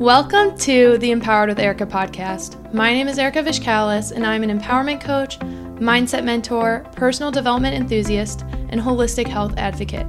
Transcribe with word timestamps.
Welcome 0.00 0.58
to 0.58 0.98
the 0.98 1.10
Empowered 1.10 1.48
with 1.48 1.58
Erika 1.58 1.86
podcast. 1.86 2.70
My 2.74 2.92
name 2.92 3.08
is 3.08 3.18
Erika 3.18 3.42
Vichcales, 3.42 4.12
and 4.12 4.26
I'm 4.26 4.42
an 4.42 4.60
empowerment 4.60 5.00
coach, 5.00 5.38
mindset 5.38 6.22
mentor, 6.22 6.84
personal 6.94 7.32
development 7.32 7.74
enthusiast, 7.74 8.42
and 8.68 8.78
holistic 8.78 9.26
health 9.26 9.54
advocate. 9.56 10.06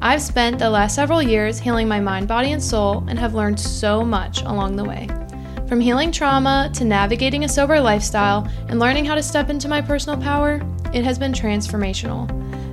I've 0.00 0.20
spent 0.20 0.58
the 0.58 0.68
last 0.68 0.94
several 0.94 1.22
years 1.22 1.58
healing 1.58 1.88
my 1.88 1.98
mind, 1.98 2.28
body, 2.28 2.52
and 2.52 2.62
soul, 2.62 3.04
and 3.08 3.18
have 3.18 3.34
learned 3.34 3.58
so 3.58 4.04
much 4.04 4.42
along 4.42 4.76
the 4.76 4.84
way. 4.84 5.08
From 5.66 5.80
healing 5.80 6.12
trauma 6.12 6.70
to 6.74 6.84
navigating 6.84 7.44
a 7.44 7.48
sober 7.48 7.80
lifestyle 7.80 8.46
and 8.68 8.78
learning 8.78 9.06
how 9.06 9.14
to 9.14 9.22
step 9.22 9.48
into 9.48 9.66
my 9.66 9.80
personal 9.80 10.20
power, 10.20 10.60
it 10.92 11.04
has 11.04 11.18
been 11.18 11.32
transformational. 11.32 12.30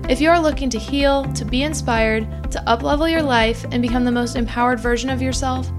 If 0.10 0.20
you 0.20 0.30
are 0.30 0.42
looking 0.42 0.70
to 0.72 0.78
heal, 0.78 1.24
to 1.36 1.46
be 1.46 1.64
inspired, 1.64 2.52
to 2.52 2.62
uplevel 2.68 3.10
your 3.10 3.24
life, 3.24 3.64
and 3.72 3.82
become 3.82 4.04
the 4.04 4.12
most 4.12 4.36
empowered 4.36 4.82
version 4.82 5.10
of 5.10 5.22
yourself, 5.22 5.72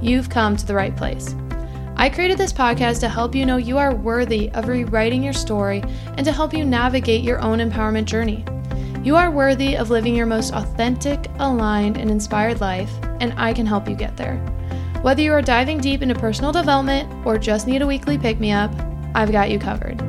you've 0.00 0.30
come 0.30 0.56
to 0.56 0.66
the 0.66 0.74
right 0.74 0.96
place. 0.96 1.34
I 1.96 2.08
created 2.08 2.38
this 2.38 2.52
podcast 2.52 3.00
to 3.00 3.08
help 3.08 3.34
you 3.34 3.44
know 3.44 3.56
you 3.56 3.76
are 3.76 3.94
worthy 3.94 4.50
of 4.50 4.68
rewriting 4.68 5.22
your 5.22 5.32
story 5.32 5.82
and 6.16 6.24
to 6.24 6.32
help 6.32 6.54
you 6.54 6.64
navigate 6.64 7.24
your 7.24 7.40
own 7.40 7.58
empowerment 7.58 8.04
journey. 8.04 8.44
You 9.02 9.16
are 9.16 9.30
worthy 9.30 9.76
of 9.76 9.90
living 9.90 10.14
your 10.14 10.26
most 10.26 10.52
authentic, 10.52 11.26
aligned, 11.38 11.96
and 11.96 12.10
inspired 12.10 12.60
life, 12.60 12.92
and 13.20 13.32
I 13.36 13.52
can 13.52 13.66
help 13.66 13.88
you 13.88 13.96
get 13.96 14.16
there. 14.16 14.36
Whether 15.02 15.22
you 15.22 15.32
are 15.32 15.42
diving 15.42 15.78
deep 15.78 16.02
into 16.02 16.14
personal 16.14 16.52
development 16.52 17.26
or 17.26 17.38
just 17.38 17.66
need 17.66 17.82
a 17.82 17.86
weekly 17.86 18.18
pick 18.18 18.38
me 18.38 18.52
up, 18.52 18.72
I've 19.14 19.32
got 19.32 19.50
you 19.50 19.58
covered. 19.58 20.02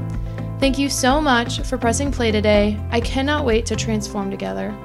Thank 0.60 0.78
you 0.78 0.90
so 0.90 1.22
much 1.22 1.62
for 1.62 1.78
pressing 1.78 2.12
play 2.12 2.32
today. 2.32 2.80
I 2.92 3.00
cannot 3.00 3.46
wait 3.46 3.66
to 3.68 3.76
transform 3.76 4.30
together. 4.30 4.76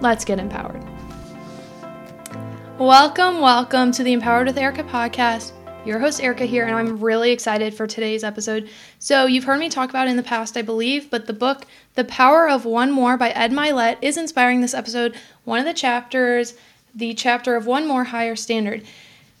Let's 0.00 0.24
get 0.24 0.38
empowered. 0.38 0.84
Welcome, 2.82 3.38
welcome 3.38 3.92
to 3.92 4.02
the 4.02 4.12
Empowered 4.12 4.48
with 4.48 4.58
Erika 4.58 4.82
podcast. 4.82 5.52
Your 5.86 6.00
host, 6.00 6.20
Erika, 6.20 6.44
here, 6.44 6.66
and 6.66 6.74
I'm 6.74 6.98
really 6.98 7.30
excited 7.30 7.72
for 7.72 7.86
today's 7.86 8.24
episode. 8.24 8.68
So, 8.98 9.26
you've 9.26 9.44
heard 9.44 9.60
me 9.60 9.68
talk 9.68 9.88
about 9.88 10.08
it 10.08 10.10
in 10.10 10.16
the 10.16 10.22
past, 10.24 10.56
I 10.56 10.62
believe, 10.62 11.08
but 11.08 11.28
the 11.28 11.32
book, 11.32 11.64
The 11.94 12.02
Power 12.02 12.48
of 12.48 12.64
One 12.64 12.90
More 12.90 13.16
by 13.16 13.30
Ed 13.30 13.52
Mylett, 13.52 13.98
is 14.02 14.16
inspiring 14.16 14.60
this 14.62 14.74
episode. 14.74 15.14
One 15.44 15.60
of 15.60 15.64
the 15.64 15.72
chapters, 15.72 16.54
the 16.92 17.14
chapter 17.14 17.54
of 17.54 17.66
One 17.66 17.86
More 17.86 18.02
Higher 18.02 18.34
Standard. 18.34 18.82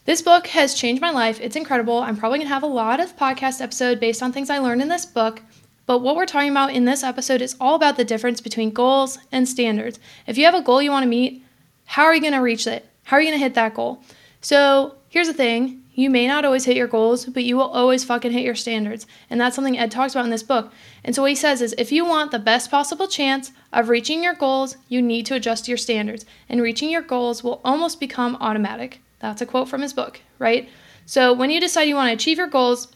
This 0.04 0.22
book 0.22 0.46
has 0.46 0.74
changed 0.74 1.02
my 1.02 1.10
life. 1.10 1.40
It's 1.40 1.56
incredible. 1.56 1.98
I'm 1.98 2.16
probably 2.16 2.38
going 2.38 2.48
to 2.48 2.54
have 2.54 2.62
a 2.62 2.66
lot 2.66 3.00
of 3.00 3.16
podcast 3.16 3.60
episode 3.60 3.98
based 3.98 4.22
on 4.22 4.30
things 4.30 4.50
I 4.50 4.58
learned 4.58 4.82
in 4.82 4.88
this 4.88 5.04
book. 5.04 5.42
But 5.86 5.98
what 5.98 6.14
we're 6.14 6.26
talking 6.26 6.52
about 6.52 6.74
in 6.74 6.84
this 6.84 7.02
episode 7.02 7.42
is 7.42 7.56
all 7.60 7.74
about 7.74 7.96
the 7.96 8.04
difference 8.04 8.40
between 8.40 8.70
goals 8.70 9.18
and 9.32 9.48
standards. 9.48 9.98
If 10.28 10.38
you 10.38 10.44
have 10.44 10.54
a 10.54 10.62
goal 10.62 10.80
you 10.80 10.92
want 10.92 11.02
to 11.02 11.08
meet, 11.08 11.44
how 11.86 12.04
are 12.04 12.14
you 12.14 12.20
going 12.20 12.34
to 12.34 12.38
reach 12.38 12.68
it? 12.68 12.88
How 13.04 13.16
are 13.16 13.20
you 13.20 13.28
going 13.28 13.38
to 13.38 13.44
hit 13.44 13.54
that 13.54 13.74
goal? 13.74 14.02
So 14.40 14.96
here's 15.08 15.28
the 15.28 15.34
thing 15.34 15.82
you 15.94 16.08
may 16.08 16.26
not 16.26 16.44
always 16.44 16.64
hit 16.64 16.76
your 16.76 16.86
goals, 16.86 17.26
but 17.26 17.44
you 17.44 17.56
will 17.56 17.68
always 17.68 18.02
fucking 18.02 18.32
hit 18.32 18.44
your 18.44 18.54
standards. 18.54 19.06
And 19.28 19.38
that's 19.38 19.54
something 19.54 19.78
Ed 19.78 19.90
talks 19.90 20.14
about 20.14 20.24
in 20.24 20.30
this 20.30 20.42
book. 20.42 20.72
And 21.04 21.14
so 21.14 21.20
what 21.20 21.30
he 21.30 21.34
says 21.34 21.60
is 21.60 21.74
if 21.76 21.92
you 21.92 22.06
want 22.06 22.30
the 22.30 22.38
best 22.38 22.70
possible 22.70 23.06
chance 23.06 23.52
of 23.72 23.90
reaching 23.90 24.22
your 24.24 24.32
goals, 24.34 24.78
you 24.88 25.02
need 25.02 25.26
to 25.26 25.34
adjust 25.34 25.68
your 25.68 25.76
standards. 25.76 26.24
And 26.48 26.62
reaching 26.62 26.90
your 26.90 27.02
goals 27.02 27.44
will 27.44 27.60
almost 27.62 28.00
become 28.00 28.36
automatic. 28.40 29.00
That's 29.18 29.42
a 29.42 29.46
quote 29.46 29.68
from 29.68 29.82
his 29.82 29.92
book, 29.92 30.20
right? 30.38 30.68
So 31.04 31.34
when 31.34 31.50
you 31.50 31.60
decide 31.60 31.82
you 31.82 31.94
want 31.94 32.08
to 32.08 32.14
achieve 32.14 32.38
your 32.38 32.46
goals, 32.46 32.88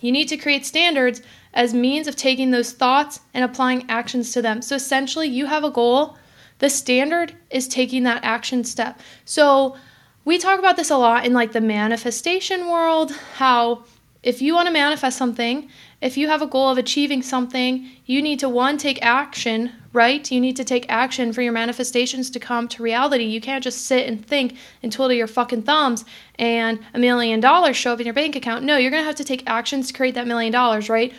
you 0.00 0.12
need 0.12 0.28
to 0.28 0.36
create 0.36 0.64
standards 0.64 1.22
as 1.54 1.74
means 1.74 2.06
of 2.06 2.14
taking 2.16 2.50
those 2.50 2.72
thoughts 2.72 3.20
and 3.34 3.44
applying 3.44 3.88
actions 3.90 4.32
to 4.32 4.42
them. 4.42 4.62
So 4.62 4.76
essentially, 4.76 5.28
you 5.28 5.46
have 5.46 5.64
a 5.64 5.70
goal 5.70 6.16
the 6.62 6.70
standard 6.70 7.34
is 7.50 7.66
taking 7.66 8.04
that 8.04 8.22
action 8.22 8.62
step. 8.62 9.00
So 9.24 9.76
we 10.24 10.38
talk 10.38 10.60
about 10.60 10.76
this 10.76 10.90
a 10.90 10.96
lot 10.96 11.26
in 11.26 11.32
like 11.32 11.50
the 11.50 11.60
manifestation 11.60 12.70
world, 12.70 13.10
how 13.34 13.82
if 14.22 14.40
you 14.40 14.54
want 14.54 14.68
to 14.68 14.72
manifest 14.72 15.18
something, 15.18 15.68
if 16.00 16.16
you 16.16 16.28
have 16.28 16.40
a 16.40 16.46
goal 16.46 16.70
of 16.70 16.78
achieving 16.78 17.20
something, 17.20 17.90
you 18.06 18.22
need 18.22 18.38
to 18.38 18.48
one 18.48 18.78
take 18.78 19.04
action, 19.04 19.72
right? 19.92 20.30
You 20.30 20.40
need 20.40 20.54
to 20.54 20.62
take 20.62 20.86
action 20.88 21.32
for 21.32 21.42
your 21.42 21.52
manifestations 21.52 22.30
to 22.30 22.38
come 22.38 22.68
to 22.68 22.82
reality. 22.84 23.24
You 23.24 23.40
can't 23.40 23.64
just 23.64 23.84
sit 23.86 24.06
and 24.06 24.24
think 24.24 24.56
and 24.84 24.92
twiddle 24.92 25.16
your 25.16 25.26
fucking 25.26 25.64
thumbs 25.64 26.04
and 26.38 26.78
a 26.94 26.98
million 27.00 27.40
dollars 27.40 27.76
show 27.76 27.92
up 27.92 27.98
in 27.98 28.06
your 28.06 28.14
bank 28.14 28.36
account. 28.36 28.64
No, 28.64 28.76
you're 28.76 28.92
going 28.92 29.02
to 29.02 29.06
have 29.06 29.16
to 29.16 29.24
take 29.24 29.42
actions 29.48 29.88
to 29.88 29.94
create 29.94 30.14
that 30.14 30.28
million 30.28 30.52
dollars, 30.52 30.88
right? 30.88 31.12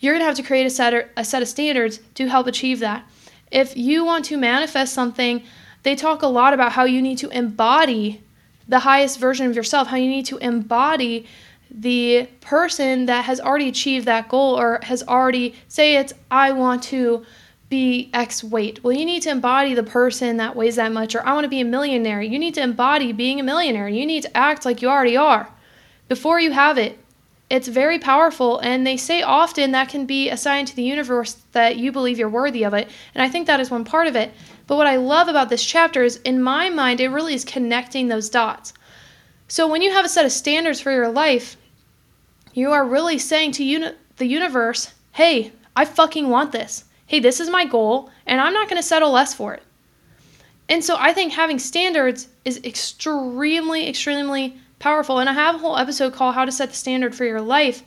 You're 0.00 0.14
going 0.14 0.22
to 0.22 0.26
have 0.26 0.36
to 0.36 0.42
create 0.42 0.64
a 0.64 0.70
set, 0.70 1.10
a 1.18 1.22
set 1.22 1.42
of 1.42 1.48
standards 1.48 2.00
to 2.14 2.28
help 2.28 2.46
achieve 2.46 2.80
that. 2.80 3.06
If 3.50 3.76
you 3.76 4.04
want 4.04 4.24
to 4.26 4.36
manifest 4.36 4.92
something, 4.92 5.42
they 5.82 5.94
talk 5.94 6.22
a 6.22 6.26
lot 6.26 6.52
about 6.52 6.72
how 6.72 6.84
you 6.84 7.00
need 7.00 7.18
to 7.18 7.28
embody 7.30 8.22
the 8.68 8.80
highest 8.80 9.18
version 9.18 9.46
of 9.46 9.54
yourself, 9.54 9.88
how 9.88 9.96
you 9.96 10.08
need 10.08 10.26
to 10.26 10.38
embody 10.38 11.26
the 11.70 12.28
person 12.40 13.06
that 13.06 13.24
has 13.24 13.40
already 13.40 13.68
achieved 13.68 14.06
that 14.06 14.28
goal 14.28 14.58
or 14.58 14.80
has 14.82 15.02
already, 15.04 15.54
say 15.68 15.96
it's, 15.96 16.12
I 16.30 16.52
want 16.52 16.82
to 16.84 17.24
be 17.68 18.10
X 18.12 18.44
weight. 18.44 18.82
Well, 18.82 18.92
you 18.92 19.04
need 19.04 19.22
to 19.22 19.30
embody 19.30 19.74
the 19.74 19.82
person 19.82 20.36
that 20.36 20.54
weighs 20.54 20.76
that 20.76 20.92
much, 20.92 21.14
or 21.14 21.26
I 21.26 21.32
want 21.32 21.44
to 21.44 21.48
be 21.48 21.60
a 21.60 21.64
millionaire. 21.64 22.22
You 22.22 22.38
need 22.38 22.54
to 22.54 22.62
embody 22.62 23.12
being 23.12 23.40
a 23.40 23.42
millionaire. 23.42 23.88
You 23.88 24.06
need 24.06 24.22
to 24.22 24.36
act 24.36 24.64
like 24.64 24.82
you 24.82 24.88
already 24.88 25.16
are 25.16 25.48
before 26.08 26.40
you 26.40 26.52
have 26.52 26.78
it 26.78 26.98
it's 27.48 27.68
very 27.68 27.98
powerful 27.98 28.58
and 28.58 28.84
they 28.86 28.96
say 28.96 29.22
often 29.22 29.70
that 29.70 29.88
can 29.88 30.04
be 30.04 30.28
a 30.28 30.36
sign 30.36 30.66
to 30.66 30.74
the 30.74 30.82
universe 30.82 31.34
that 31.52 31.76
you 31.76 31.92
believe 31.92 32.18
you're 32.18 32.28
worthy 32.28 32.64
of 32.64 32.74
it 32.74 32.88
and 33.14 33.22
i 33.22 33.28
think 33.28 33.46
that 33.46 33.60
is 33.60 33.70
one 33.70 33.84
part 33.84 34.06
of 34.06 34.16
it. 34.16 34.32
But 34.66 34.76
what 34.76 34.86
i 34.88 34.96
love 34.96 35.28
about 35.28 35.48
this 35.48 35.64
chapter 35.64 36.02
is 36.02 36.16
in 36.24 36.42
my 36.42 36.70
mind 36.70 37.00
it 37.00 37.08
really 37.08 37.34
is 37.34 37.44
connecting 37.44 38.08
those 38.08 38.28
dots. 38.30 38.74
So 39.48 39.68
when 39.68 39.80
you 39.80 39.92
have 39.92 40.04
a 40.04 40.08
set 40.08 40.24
of 40.24 40.32
standards 40.32 40.80
for 40.80 40.90
your 40.90 41.08
life 41.08 41.56
you 42.52 42.72
are 42.72 42.84
really 42.84 43.18
saying 43.18 43.52
to 43.52 43.64
uni- 43.64 43.94
the 44.16 44.26
universe 44.26 44.92
hey 45.12 45.52
i 45.76 45.84
fucking 45.84 46.28
want 46.28 46.50
this. 46.50 46.84
Hey 47.06 47.20
this 47.20 47.38
is 47.38 47.48
my 47.48 47.64
goal 47.64 48.10
and 48.26 48.40
i'm 48.40 48.54
not 48.54 48.68
going 48.68 48.82
to 48.82 48.88
settle 48.88 49.12
less 49.12 49.34
for 49.34 49.54
it. 49.54 49.62
And 50.68 50.84
so 50.84 50.96
i 50.98 51.12
think 51.12 51.32
having 51.32 51.60
standards 51.60 52.26
is 52.44 52.60
extremely 52.64 53.88
extremely 53.88 54.58
powerful. 54.78 55.18
And 55.18 55.28
I 55.28 55.32
have 55.32 55.56
a 55.56 55.58
whole 55.58 55.76
episode 55.76 56.12
called 56.12 56.34
How 56.34 56.44
to 56.44 56.52
Set 56.52 56.70
the 56.70 56.76
Standard 56.76 57.14
for 57.14 57.24
Your 57.24 57.40
Life. 57.40 57.82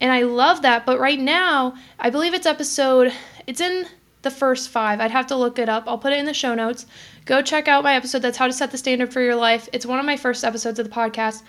And 0.00 0.10
I 0.10 0.22
love 0.22 0.62
that. 0.62 0.84
But 0.84 0.98
right 0.98 1.18
now, 1.18 1.74
I 1.98 2.10
believe 2.10 2.34
it's 2.34 2.46
episode, 2.46 3.12
it's 3.46 3.60
in 3.60 3.86
the 4.22 4.30
first 4.30 4.68
five. 4.68 5.00
I'd 5.00 5.10
have 5.10 5.26
to 5.28 5.36
look 5.36 5.58
it 5.58 5.68
up. 5.68 5.84
I'll 5.86 5.98
put 5.98 6.12
it 6.12 6.18
in 6.18 6.26
the 6.26 6.34
show 6.34 6.54
notes. 6.54 6.86
Go 7.24 7.42
check 7.42 7.68
out 7.68 7.84
my 7.84 7.94
episode 7.94 8.20
that's 8.20 8.38
How 8.38 8.46
to 8.46 8.52
Set 8.52 8.70
the 8.70 8.78
Standard 8.78 9.12
for 9.12 9.20
Your 9.20 9.36
Life. 9.36 9.68
It's 9.72 9.86
one 9.86 9.98
of 9.98 10.04
my 10.04 10.16
first 10.16 10.44
episodes 10.44 10.78
of 10.78 10.88
the 10.88 10.94
podcast. 10.94 11.42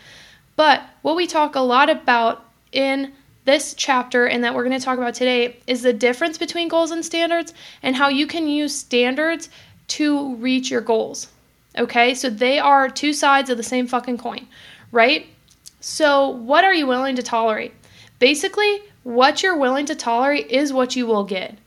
But 0.55 0.83
what 1.01 1.15
we 1.15 1.25
talk 1.27 1.55
a 1.55 1.61
lot 1.61 1.89
about 1.89 2.45
in 2.71 3.13
this 3.45 3.73
chapter 3.73 4.25
and 4.25 4.43
that 4.43 4.53
we're 4.53 4.63
going 4.63 4.79
to 4.79 4.83
talk 4.83 4.97
about 4.97 5.13
today 5.13 5.57
is 5.67 5.81
the 5.81 5.93
difference 5.93 6.37
between 6.37 6.67
goals 6.67 6.91
and 6.91 7.03
standards 7.03 7.53
and 7.81 7.95
how 7.95 8.07
you 8.07 8.27
can 8.27 8.47
use 8.47 8.75
standards 8.75 9.49
to 9.87 10.35
reach 10.35 10.71
your 10.71 10.81
goals. 10.81 11.27
Okay, 11.77 12.13
so 12.13 12.29
they 12.29 12.59
are 12.59 12.87
two 12.87 13.13
sides 13.13 13.49
of 13.49 13.57
the 13.57 13.63
same 13.63 13.87
fucking 13.87 14.17
coin 14.17 14.47
right? 14.93 15.27
So, 15.81 16.29
what 16.29 16.63
are 16.63 16.73
you 16.73 16.87
willing 16.87 17.17
to 17.17 17.23
tolerate? 17.23 17.73
Basically, 18.19 18.83
what 19.03 19.43
you're 19.43 19.57
willing 19.57 19.85
to 19.87 19.95
tolerate 19.95 20.49
is 20.49 20.71
what 20.71 20.95
you 20.95 21.05
will 21.05 21.25
get. 21.25 21.57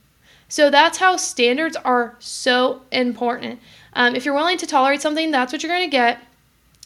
So, 0.49 0.71
that's 0.71 0.97
how 0.97 1.17
standards 1.17 1.77
are 1.77 2.17
so 2.19 2.81
important. 2.91 3.61
Um, 3.93 4.15
if 4.15 4.25
you're 4.25 4.35
willing 4.35 4.57
to 4.59 4.67
tolerate 4.67 5.03
something, 5.03 5.31
that's 5.31 5.53
what 5.53 5.63
you're 5.63 5.73
going 5.73 5.91
to 5.91 5.95
get. 5.95 6.19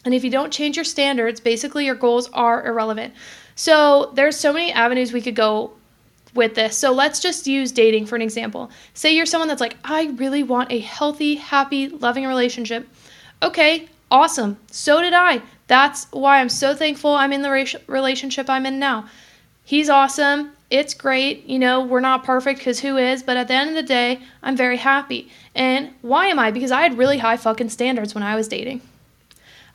And 0.04 0.14
if 0.14 0.24
you 0.24 0.30
don't 0.30 0.52
change 0.52 0.76
your 0.76 0.84
standards, 0.84 1.38
basically 1.38 1.84
your 1.84 1.94
goals 1.94 2.28
are 2.32 2.66
irrelevant. 2.66 3.14
So, 3.54 4.10
there's 4.14 4.36
so 4.36 4.52
many 4.52 4.72
avenues 4.72 5.12
we 5.12 5.22
could 5.22 5.36
go 5.36 5.72
with 6.34 6.54
this. 6.54 6.76
So 6.76 6.92
let's 6.92 7.20
just 7.20 7.46
use 7.46 7.72
dating 7.72 8.06
for 8.06 8.16
an 8.16 8.22
example. 8.22 8.70
Say 8.94 9.14
you're 9.14 9.26
someone 9.26 9.48
that's 9.48 9.60
like, 9.60 9.76
I 9.84 10.06
really 10.16 10.43
want 10.43 10.70
a 10.70 10.78
healthy, 10.78 11.34
happy, 11.34 11.88
loving 11.88 12.25
relationship. 12.25 12.88
Okay, 13.43 13.88
awesome. 14.10 14.58
So 14.70 15.00
did 15.00 15.12
I. 15.12 15.43
That's 15.70 16.08
why 16.11 16.40
I'm 16.40 16.49
so 16.49 16.75
thankful 16.75 17.14
I'm 17.14 17.32
in 17.32 17.43
the 17.43 17.81
relationship 17.87 18.50
I'm 18.50 18.67
in 18.67 18.81
now. 18.81 19.06
He's 19.62 19.88
awesome. 19.88 20.50
It's 20.69 20.94
great. 20.94 21.46
You 21.46 21.61
know, 21.61 21.84
we're 21.84 22.00
not 22.00 22.25
perfect 22.25 22.58
because 22.58 22.81
who 22.81 22.96
is? 22.96 23.22
But 23.22 23.37
at 23.37 23.46
the 23.46 23.55
end 23.55 23.70
of 23.70 23.76
the 23.76 23.84
day, 23.84 24.19
I'm 24.43 24.56
very 24.56 24.78
happy. 24.78 25.31
And 25.55 25.90
why 26.02 26.26
am 26.26 26.40
I? 26.40 26.50
Because 26.50 26.72
I 26.72 26.82
had 26.82 26.99
really 26.99 27.19
high 27.19 27.37
fucking 27.37 27.69
standards 27.69 28.17
when 28.17 28.25
I 28.25 28.34
was 28.34 28.49
dating. 28.49 28.81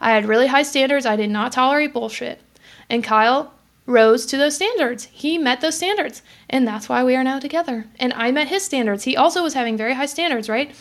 I 0.01 0.11
had 0.11 0.25
really 0.25 0.47
high 0.47 0.63
standards. 0.63 1.05
I 1.05 1.15
did 1.15 1.29
not 1.29 1.53
tolerate 1.53 1.93
bullshit. 1.93 2.41
And 2.89 3.01
Kyle 3.01 3.53
rose 3.85 4.25
to 4.25 4.37
those 4.37 4.57
standards. 4.57 5.05
He 5.05 5.37
met 5.37 5.61
those 5.61 5.77
standards. 5.77 6.23
And 6.49 6.67
that's 6.67 6.89
why 6.89 7.05
we 7.05 7.15
are 7.15 7.23
now 7.23 7.39
together. 7.39 7.85
And 8.01 8.11
I 8.11 8.33
met 8.33 8.49
his 8.49 8.65
standards. 8.65 9.05
He 9.05 9.15
also 9.15 9.43
was 9.43 9.53
having 9.53 9.77
very 9.77 9.93
high 9.93 10.07
standards, 10.07 10.49
right? 10.49 10.75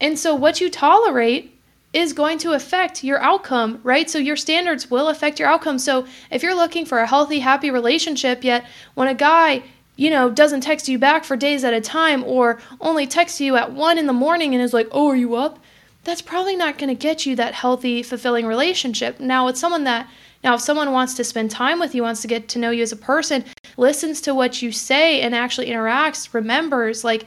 And 0.00 0.18
so 0.18 0.34
what 0.34 0.58
you 0.58 0.70
tolerate 0.70 1.57
is 1.92 2.12
going 2.12 2.38
to 2.38 2.52
affect 2.52 3.02
your 3.02 3.18
outcome, 3.20 3.80
right? 3.82 4.10
So 4.10 4.18
your 4.18 4.36
standards 4.36 4.90
will 4.90 5.08
affect 5.08 5.38
your 5.38 5.48
outcome. 5.48 5.78
So 5.78 6.06
if 6.30 6.42
you're 6.42 6.54
looking 6.54 6.84
for 6.84 6.98
a 6.98 7.06
healthy, 7.06 7.38
happy 7.38 7.70
relationship, 7.70 8.44
yet 8.44 8.66
when 8.94 9.08
a 9.08 9.14
guy, 9.14 9.62
you 9.96 10.10
know, 10.10 10.30
doesn't 10.30 10.60
text 10.60 10.88
you 10.88 10.98
back 10.98 11.24
for 11.24 11.36
days 11.36 11.64
at 11.64 11.72
a 11.72 11.80
time 11.80 12.22
or 12.24 12.60
only 12.80 13.06
texts 13.06 13.40
you 13.40 13.56
at 13.56 13.72
one 13.72 13.98
in 13.98 14.06
the 14.06 14.12
morning 14.12 14.54
and 14.54 14.62
is 14.62 14.74
like, 14.74 14.88
oh, 14.92 15.08
are 15.08 15.16
you 15.16 15.34
up? 15.34 15.58
That's 16.04 16.22
probably 16.22 16.56
not 16.56 16.78
going 16.78 16.88
to 16.88 16.94
get 16.94 17.26
you 17.26 17.34
that 17.36 17.54
healthy, 17.54 18.02
fulfilling 18.02 18.46
relationship. 18.46 19.18
Now, 19.18 19.46
with 19.46 19.56
someone 19.56 19.84
that 19.84 20.08
Now, 20.44 20.54
if 20.54 20.60
someone 20.60 20.92
wants 20.92 21.14
to 21.14 21.24
spend 21.24 21.50
time 21.50 21.80
with 21.80 21.94
you, 21.94 22.02
wants 22.02 22.22
to 22.22 22.28
get 22.28 22.48
to 22.50 22.58
know 22.58 22.70
you 22.70 22.82
as 22.82 22.92
a 22.92 22.96
person, 22.96 23.44
listens 23.76 24.20
to 24.22 24.34
what 24.34 24.62
you 24.62 24.70
say 24.70 25.20
and 25.20 25.34
actually 25.34 25.68
interacts, 25.68 26.32
remembers, 26.32 27.02
like 27.02 27.24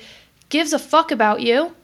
gives 0.49 0.71
a 0.71 0.79
fuck 0.79 1.11
about 1.11 1.41
you, 1.41 1.75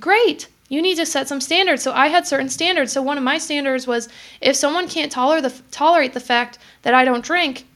great. 0.00 0.48
You 0.68 0.82
need 0.82 0.96
to 0.96 1.06
set 1.06 1.28
some 1.28 1.40
standards. 1.40 1.82
So 1.82 1.92
I 1.92 2.08
had 2.08 2.26
certain 2.26 2.48
standards. 2.48 2.92
So 2.92 3.02
one 3.02 3.18
of 3.18 3.24
my 3.24 3.38
standards 3.38 3.86
was 3.86 4.08
if 4.40 4.56
someone 4.56 4.88
can't 4.88 5.12
tolerate 5.12 5.44
the 5.44 5.62
tolerate 5.70 6.12
the 6.12 6.20
fact 6.20 6.58
that 6.82 6.94
I 6.94 7.04
don't 7.04 7.24
drink, 7.24 7.66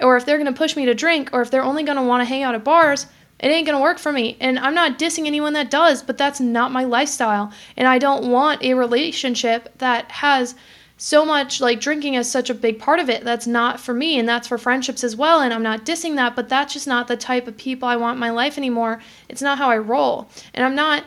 or 0.00 0.16
if 0.16 0.24
they're 0.24 0.38
going 0.38 0.52
to 0.52 0.58
push 0.58 0.76
me 0.76 0.86
to 0.86 0.94
drink, 0.94 1.30
or 1.32 1.42
if 1.42 1.50
they're 1.50 1.64
only 1.64 1.82
going 1.82 1.96
to 1.96 2.02
want 2.02 2.20
to 2.20 2.24
hang 2.24 2.42
out 2.44 2.54
at 2.54 2.64
bars, 2.64 3.06
it 3.40 3.48
ain't 3.48 3.66
going 3.66 3.76
to 3.76 3.82
work 3.82 3.98
for 3.98 4.12
me. 4.12 4.36
And 4.40 4.58
I'm 4.58 4.74
not 4.74 4.98
dissing 4.98 5.26
anyone 5.26 5.52
that 5.54 5.70
does, 5.70 6.02
but 6.02 6.18
that's 6.18 6.40
not 6.40 6.72
my 6.72 6.84
lifestyle. 6.84 7.52
And 7.76 7.86
I 7.86 7.98
don't 7.98 8.30
want 8.30 8.62
a 8.62 8.74
relationship 8.74 9.76
that 9.78 10.10
has 10.10 10.54
so 10.96 11.24
much 11.24 11.60
like 11.60 11.80
drinking 11.80 12.16
as 12.16 12.30
such 12.30 12.50
a 12.50 12.54
big 12.54 12.80
part 12.80 12.98
of 12.98 13.08
it. 13.08 13.24
That's 13.24 13.46
not 13.46 13.78
for 13.78 13.94
me, 13.94 14.18
and 14.18 14.28
that's 14.28 14.48
for 14.48 14.58
friendships 14.58 15.04
as 15.04 15.14
well. 15.14 15.40
And 15.40 15.54
I'm 15.54 15.62
not 15.62 15.84
dissing 15.84 16.16
that, 16.16 16.34
but 16.34 16.48
that's 16.48 16.72
just 16.72 16.88
not 16.88 17.06
the 17.06 17.16
type 17.16 17.46
of 17.46 17.56
people 17.56 17.88
I 17.88 17.96
want 17.96 18.16
in 18.16 18.20
my 18.20 18.30
life 18.30 18.58
anymore. 18.58 19.00
It's 19.28 19.42
not 19.42 19.58
how 19.58 19.70
I 19.70 19.78
roll. 19.78 20.28
And 20.54 20.64
I'm 20.64 20.74
not 20.74 21.04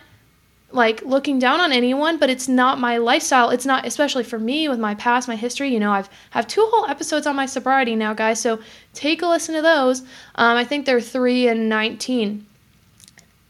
like 0.74 1.02
looking 1.04 1.40
down 1.40 1.60
on 1.60 1.72
anyone, 1.72 2.18
but 2.18 2.30
it's 2.30 2.48
not 2.48 2.80
my 2.80 2.98
lifestyle. 2.98 3.50
It's 3.50 3.66
not, 3.66 3.86
especially 3.86 4.24
for 4.24 4.40
me 4.40 4.70
with 4.70 4.80
my 4.80 4.96
past, 4.96 5.28
my 5.28 5.36
history. 5.36 5.70
You 5.70 5.80
know, 5.80 5.92
I've 5.92 6.10
have 6.32 6.48
two 6.48 6.66
whole 6.72 6.86
episodes 6.86 7.28
on 7.28 7.36
my 7.36 7.46
sobriety 7.46 7.96
now, 7.96 8.14
guys. 8.14 8.40
So 8.40 8.60
take 8.94 9.22
a 9.22 9.28
listen 9.28 9.56
to 9.56 9.62
those. 9.62 10.02
Um, 10.36 10.58
I 10.58 10.64
think 10.64 10.86
they're 10.86 11.02
three 11.02 11.48
and 11.48 11.70
nineteen. 11.70 12.46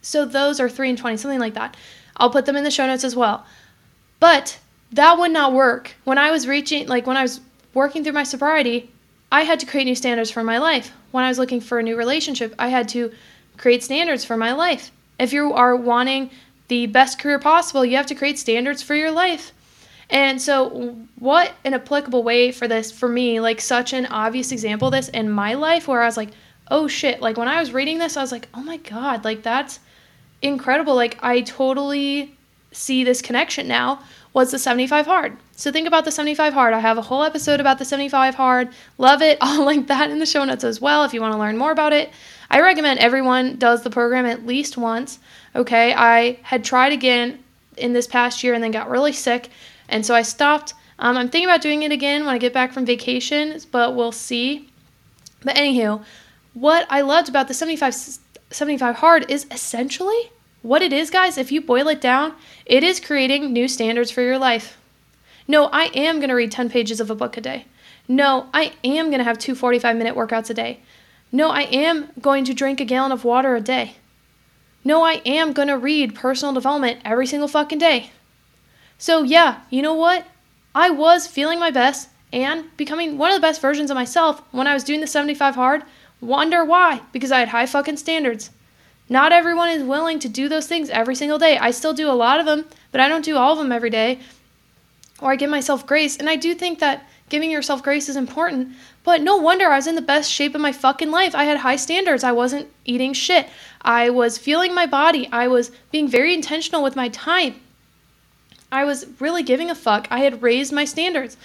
So 0.02 0.26
those 0.26 0.60
are 0.60 0.70
three 0.70 0.90
and 0.90 0.98
twenty, 0.98 1.18
something 1.18 1.40
like 1.40 1.54
that. 1.54 1.78
I'll 2.18 2.30
put 2.30 2.46
them 2.46 2.56
in 2.56 2.64
the 2.64 2.72
show 2.72 2.88
notes 2.88 3.04
as 3.04 3.16
well. 3.16 3.46
But 4.20 4.60
that 4.92 5.18
would 5.18 5.32
not 5.32 5.54
work. 5.54 5.96
When 6.04 6.18
I 6.18 6.32
was 6.32 6.48
reaching, 6.48 6.88
like 6.88 7.08
when 7.08 7.18
I 7.18 7.24
was 7.24 7.40
working 7.74 8.04
through 8.04 8.14
my 8.14 8.24
sobriety, 8.24 8.92
I 9.32 9.44
had 9.44 9.60
to 9.62 9.66
create 9.66 9.86
new 9.86 9.96
standards 9.96 10.30
for 10.30 10.44
my 10.44 10.58
life. 10.58 10.92
When 11.12 11.24
I 11.24 11.30
was 11.30 11.40
looking 11.40 11.62
for 11.62 11.80
a 11.80 11.84
new 11.84 11.96
relationship, 11.96 12.54
I 12.60 12.68
had 12.68 12.90
to 12.90 13.12
create 13.58 13.84
standards 13.84 14.26
for 14.26 14.38
my 14.38 14.52
life. 14.54 14.92
If 15.20 15.34
you 15.34 15.54
are 15.54 15.76
wanting 15.76 16.32
the 16.72 16.86
best 16.86 17.20
career 17.20 17.38
possible, 17.38 17.84
you 17.84 17.98
have 17.98 18.06
to 18.06 18.16
create 18.16 18.40
standards 18.40 18.82
for 18.82 18.96
your 18.96 19.12
life. 19.12 19.52
And 20.10 20.42
so, 20.42 20.96
what 21.20 21.52
an 21.66 21.74
applicable 21.74 22.24
way 22.24 22.54
for 22.54 22.66
this 22.66 22.94
for 22.94 23.10
me, 23.10 23.42
like 23.42 23.60
such 23.60 23.92
an 23.92 24.06
obvious 24.06 24.54
example 24.54 24.90
this 24.90 25.10
in 25.10 25.30
my 25.30 25.56
life 25.56 25.86
where 25.90 26.02
I 26.02 26.06
was 26.06 26.16
like, 26.16 26.30
oh 26.70 26.88
shit, 26.88 27.20
like 27.20 27.36
when 27.36 27.50
I 27.50 27.60
was 27.60 27.74
reading 27.74 27.98
this, 27.98 28.16
I 28.16 28.22
was 28.22 28.32
like, 28.32 28.48
oh 28.54 28.64
my 28.64 28.78
god, 28.78 29.26
like 29.26 29.44
that's 29.44 29.82
incredible. 30.42 30.96
Like, 30.96 31.22
I 31.22 31.42
totally 31.42 32.38
see 32.72 33.04
this 33.04 33.22
connection 33.22 33.68
now 33.68 34.02
was 34.32 34.52
the 34.52 34.60
75 34.60 35.06
hard. 35.06 35.36
So 35.58 35.74
think 35.74 35.90
about 35.90 36.06
the 36.06 36.12
75 36.12 36.54
hard. 36.54 36.74
I 36.74 36.80
have 36.80 36.98
a 36.98 37.02
whole 37.02 37.24
episode 37.24 37.60
about 37.60 37.80
the 37.80 37.86
75 37.86 38.36
hard. 38.36 38.70
Love 38.98 39.22
it. 39.22 39.38
I'll 39.42 39.66
link 39.66 39.88
that 39.88 40.10
in 40.10 40.20
the 40.20 40.26
show 40.26 40.46
notes 40.46 40.64
as 40.64 40.80
well 40.80 41.04
if 41.04 41.14
you 41.14 41.20
want 41.20 41.34
to 41.34 41.38
learn 41.38 41.58
more 41.58 41.72
about 41.72 41.92
it. 41.92 42.12
I 42.50 42.62
recommend 42.62 43.00
everyone 43.00 43.58
does 43.58 43.84
the 43.84 43.90
program 43.90 44.26
at 44.26 44.46
least 44.46 44.78
once. 44.78 45.20
Okay, 45.56 45.94
I 45.94 46.40
had 46.44 46.64
tried 46.64 46.94
again 46.94 47.44
in 47.78 47.94
this 47.94 48.08
past 48.08 48.44
year 48.44 48.54
and 48.54 48.64
then 48.64 48.72
got 48.72 48.90
really 48.90 49.14
sick, 49.14 49.50
and 49.90 50.06
so 50.06 50.16
I 50.16 50.22
stopped. 50.22 50.74
Um, 51.00 51.18
I'm 51.18 51.30
thinking 51.30 51.50
about 51.50 51.62
doing 51.62 51.84
it 51.84 51.92
again 51.92 52.26
when 52.26 52.34
I 52.34 52.38
get 52.38 52.54
back 52.54 52.74
from 52.74 52.86
vacation, 52.86 53.60
but 53.72 53.96
we'll 53.96 54.12
see. 54.12 54.70
But 55.44 55.56
anywho, 55.56 56.04
what 56.54 56.86
I 56.90 57.02
loved 57.02 57.30
about 57.30 57.48
the 57.48 57.54
75 57.54 57.96
75 58.52 58.96
hard 58.98 59.30
is 59.32 59.48
essentially 59.50 60.32
what 60.62 60.84
it 60.84 60.94
is, 60.94 61.10
guys, 61.10 61.38
if 61.38 61.52
you 61.52 61.60
boil 61.60 61.88
it 61.88 62.00
down, 62.00 62.36
it 62.66 62.84
is 62.84 63.00
creating 63.00 63.52
new 63.52 63.68
standards 63.68 64.12
for 64.12 64.22
your 64.22 64.38
life. 64.38 64.78
No, 65.48 65.66
I 65.66 65.86
am 65.96 66.18
going 66.18 66.30
to 66.30 66.36
read 66.36 66.52
10 66.52 66.70
pages 66.70 67.00
of 67.00 67.10
a 67.10 67.16
book 67.16 67.36
a 67.36 67.42
day. 67.42 67.66
No, 68.08 68.48
I 68.54 68.74
am 68.84 69.08
going 69.08 69.18
to 69.18 69.24
have 69.24 69.40
two 69.40 69.56
45 69.56 69.96
minute 69.98 70.16
workouts 70.16 70.50
a 70.50 70.54
day. 70.54 70.80
No, 71.32 71.50
I 71.50 71.64
am 71.64 72.10
going 72.20 72.44
to 72.46 72.54
drink 72.54 72.80
a 72.80 72.86
gallon 72.86 73.12
of 73.12 73.24
water 73.24 73.56
a 73.56 73.62
day. 73.62 73.96
No, 74.84 75.04
I 75.04 75.22
am 75.26 75.54
going 75.54 75.68
to 75.68 75.78
read 75.78 76.16
personal 76.16 76.54
development 76.54 77.02
every 77.06 77.28
single 77.28 77.48
fucking 77.48 77.78
day. 77.78 78.12
So, 78.98 79.24
yeah, 79.24 79.62
you 79.70 79.82
know 79.82 79.94
what? 79.94 80.28
I 80.74 80.90
was 80.90 81.28
feeling 81.28 81.60
my 81.60 81.72
best 81.72 82.10
and 82.34 82.66
becoming 82.78 83.18
one 83.18 83.32
of 83.32 83.36
the 83.36 83.46
best 83.46 83.62
versions 83.62 83.92
of 83.92 83.96
myself 83.96 84.42
when 84.52 84.68
I 84.68 84.74
was 84.74 84.84
doing 84.84 85.02
the 85.02 85.08
75 85.08 85.56
hard. 85.56 85.84
Wonder 86.22 86.64
why? 86.64 87.02
Because 87.12 87.32
I 87.32 87.40
had 87.40 87.50
high 87.50 87.66
fucking 87.66 87.98
standards. 87.98 88.52
Not 89.10 89.34
everyone 89.34 89.70
is 89.70 89.84
willing 89.84 90.20
to 90.20 90.30
do 90.30 90.48
those 90.48 90.68
things 90.68 90.90
every 90.90 91.16
single 91.16 91.38
day. 91.38 91.58
I 91.58 91.72
still 91.72 91.94
do 91.94 92.10
a 92.10 92.14
lot 92.14 92.40
of 92.40 92.46
them, 92.46 92.66
but 92.92 93.02
I 93.02 93.10
don't 93.10 93.26
do 93.26 93.36
all 93.36 93.54
of 93.54 93.58
them 93.58 93.72
every 93.72 93.90
day. 93.90 94.20
Or 95.20 95.32
I 95.32 95.36
give 95.36 95.50
myself 95.50 95.86
grace. 95.86 96.18
And 96.18 96.30
I 96.30 96.38
do 96.38 96.56
think 96.56 96.80
that 96.80 97.08
giving 97.28 97.52
yourself 97.52 97.84
grace 97.84 98.08
is 98.08 98.16
important. 98.16 98.70
But 99.04 99.22
no 99.22 99.36
wonder 99.36 99.66
I 99.66 99.76
was 99.76 99.88
in 99.88 99.96
the 99.96 100.02
best 100.02 100.32
shape 100.32 100.56
of 100.56 100.62
my 100.62 100.72
fucking 100.72 101.12
life. 101.12 101.36
I 101.36 101.44
had 101.44 101.58
high 101.58 101.76
standards. 101.76 102.24
I 102.24 102.32
wasn't 102.32 102.70
eating 102.86 103.14
shit. 103.14 103.50
I 103.82 104.10
was 104.10 104.38
feeling 104.38 104.74
my 104.74 104.86
body. 104.86 105.28
I 105.32 105.48
was 105.48 105.72
being 105.92 106.08
very 106.08 106.34
intentional 106.34 106.84
with 106.84 106.96
my 106.96 107.10
time. 107.10 107.56
I 108.72 108.86
was 108.86 109.06
really 109.20 109.44
giving 109.44 109.70
a 109.70 109.76
fuck. 109.76 110.08
I 110.10 110.20
had 110.20 110.42
raised 110.42 110.72
my 110.72 110.86
standards. 110.86 111.38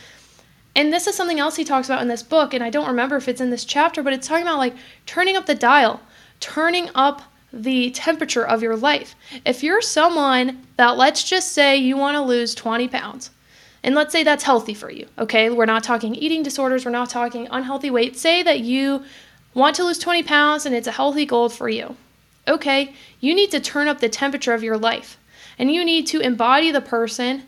And 0.75 0.93
this 0.93 1.07
is 1.07 1.15
something 1.15 1.41
else 1.41 1.57
he 1.57 1.65
talks 1.65 1.89
about 1.89 2.03
in 2.03 2.09
this 2.09 2.23
book. 2.23 2.53
And 2.53 2.63
I 2.63 2.71
don't 2.71 2.87
remember 2.87 3.17
if 3.17 3.29
it's 3.29 3.41
in 3.41 3.51
this 3.51 3.65
chapter, 3.65 4.03
but 4.03 4.13
it's 4.13 4.29
talking 4.29 4.43
about 4.43 4.59
like 4.59 4.75
turning 5.07 5.37
up 5.37 5.47
the 5.47 5.55
dial, 5.55 6.01
turning 6.39 6.91
up 6.95 7.23
the 7.53 7.91
temperature 7.91 8.47
of 8.47 8.63
your 8.63 8.77
life. 8.77 9.15
If 9.45 9.63
you're 9.63 9.81
someone 9.81 10.67
that, 10.77 10.97
let's 10.97 11.25
just 11.25 11.53
say, 11.53 11.77
you 11.77 11.97
want 11.97 12.17
to 12.17 12.21
lose 12.21 12.55
20 12.55 12.89
pounds, 12.89 13.31
and 13.83 13.95
let's 13.95 14.13
say 14.13 14.23
that's 14.23 14.45
healthy 14.45 14.75
for 14.75 14.91
you, 14.91 15.07
okay? 15.19 15.49
We're 15.49 15.65
not 15.65 15.85
talking 15.85 16.15
eating 16.15 16.43
disorders, 16.43 16.85
we're 16.85 16.91
not 16.91 17.09
talking 17.09 17.49
unhealthy 17.51 17.91
weight. 17.91 18.17
Say 18.17 18.43
that 18.43 18.61
you 18.61 19.05
want 19.55 19.77
to 19.77 19.85
lose 19.85 19.99
20 19.99 20.25
pounds 20.25 20.67
and 20.67 20.75
it's 20.75 20.89
a 20.89 20.93
healthy 20.93 21.25
goal 21.25 21.49
for 21.49 21.69
you. 21.69 21.97
Okay, 22.49 22.95
you 23.21 23.35
need 23.35 23.51
to 23.51 23.61
turn 23.61 23.89
up 23.89 24.01
the 24.01 24.09
temperature 24.09 24.55
of 24.55 24.63
your 24.63 24.79
life 24.79 25.19
and 25.59 25.73
you 25.73 25.85
need 25.85 26.07
to 26.09 26.21
embody 26.21 26.71
the 26.71 26.81
person 26.81 27.43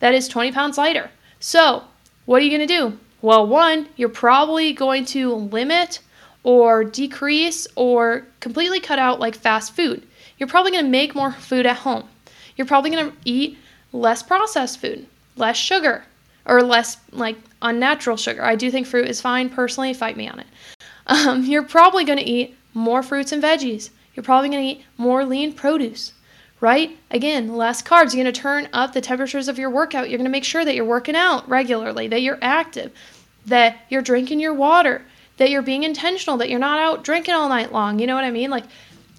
that 0.00 0.14
is 0.14 0.28
20 0.28 0.52
pounds 0.52 0.78
lighter. 0.78 1.10
So, 1.40 1.84
what 2.24 2.40
are 2.40 2.44
you 2.44 2.56
going 2.56 2.66
to 2.66 2.74
do? 2.74 2.98
Well, 3.22 3.46
one, 3.46 3.88
you're 3.96 4.08
probably 4.08 4.72
going 4.72 5.06
to 5.06 5.34
limit 5.34 6.00
or 6.42 6.84
decrease 6.84 7.66
or 7.74 8.26
completely 8.40 8.80
cut 8.80 8.98
out 8.98 9.18
like 9.18 9.34
fast 9.34 9.74
food. 9.74 10.06
You're 10.38 10.48
probably 10.48 10.72
going 10.72 10.84
to 10.84 10.90
make 10.90 11.14
more 11.14 11.32
food 11.32 11.66
at 11.66 11.76
home. 11.76 12.04
You're 12.56 12.66
probably 12.66 12.90
going 12.90 13.10
to 13.10 13.16
eat 13.24 13.58
less 13.92 14.22
processed 14.22 14.80
food, 14.80 15.06
less 15.36 15.56
sugar, 15.56 16.04
or 16.44 16.62
less 16.62 16.98
like 17.12 17.36
unnatural 17.62 18.16
sugar. 18.16 18.44
I 18.44 18.56
do 18.56 18.70
think 18.70 18.86
fruit 18.86 19.08
is 19.08 19.20
fine 19.20 19.48
personally, 19.48 19.94
fight 19.94 20.16
me 20.16 20.28
on 20.28 20.40
it. 20.40 20.46
Um, 21.06 21.44
you're 21.44 21.62
probably 21.62 22.04
going 22.04 22.18
to 22.18 22.24
eat 22.24 22.56
more 22.74 23.02
fruits 23.02 23.32
and 23.32 23.42
veggies. 23.42 23.90
You're 24.14 24.24
probably 24.24 24.48
going 24.48 24.62
to 24.62 24.80
eat 24.80 24.86
more 24.96 25.24
lean 25.24 25.52
produce, 25.52 26.12
right? 26.60 26.96
Again, 27.10 27.56
less 27.56 27.82
carbs. 27.82 28.14
You're 28.14 28.24
going 28.24 28.32
to 28.32 28.40
turn 28.40 28.68
up 28.72 28.92
the 28.92 29.00
temperatures 29.00 29.48
of 29.48 29.58
your 29.58 29.70
workout. 29.70 30.08
You're 30.08 30.18
going 30.18 30.24
to 30.24 30.30
make 30.30 30.44
sure 30.44 30.64
that 30.64 30.74
you're 30.74 30.84
working 30.84 31.16
out 31.16 31.48
regularly, 31.48 32.08
that 32.08 32.22
you're 32.22 32.38
active, 32.40 32.92
that 33.46 33.78
you're 33.88 34.02
drinking 34.02 34.40
your 34.40 34.54
water, 34.54 35.02
that 35.36 35.50
you're 35.50 35.62
being 35.62 35.82
intentional, 35.82 36.36
that 36.38 36.48
you're 36.48 36.58
not 36.58 36.78
out 36.78 37.04
drinking 37.04 37.34
all 37.34 37.48
night 37.48 37.72
long. 37.72 37.98
You 37.98 38.06
know 38.06 38.14
what 38.14 38.24
I 38.24 38.30
mean? 38.30 38.50
Like, 38.50 38.64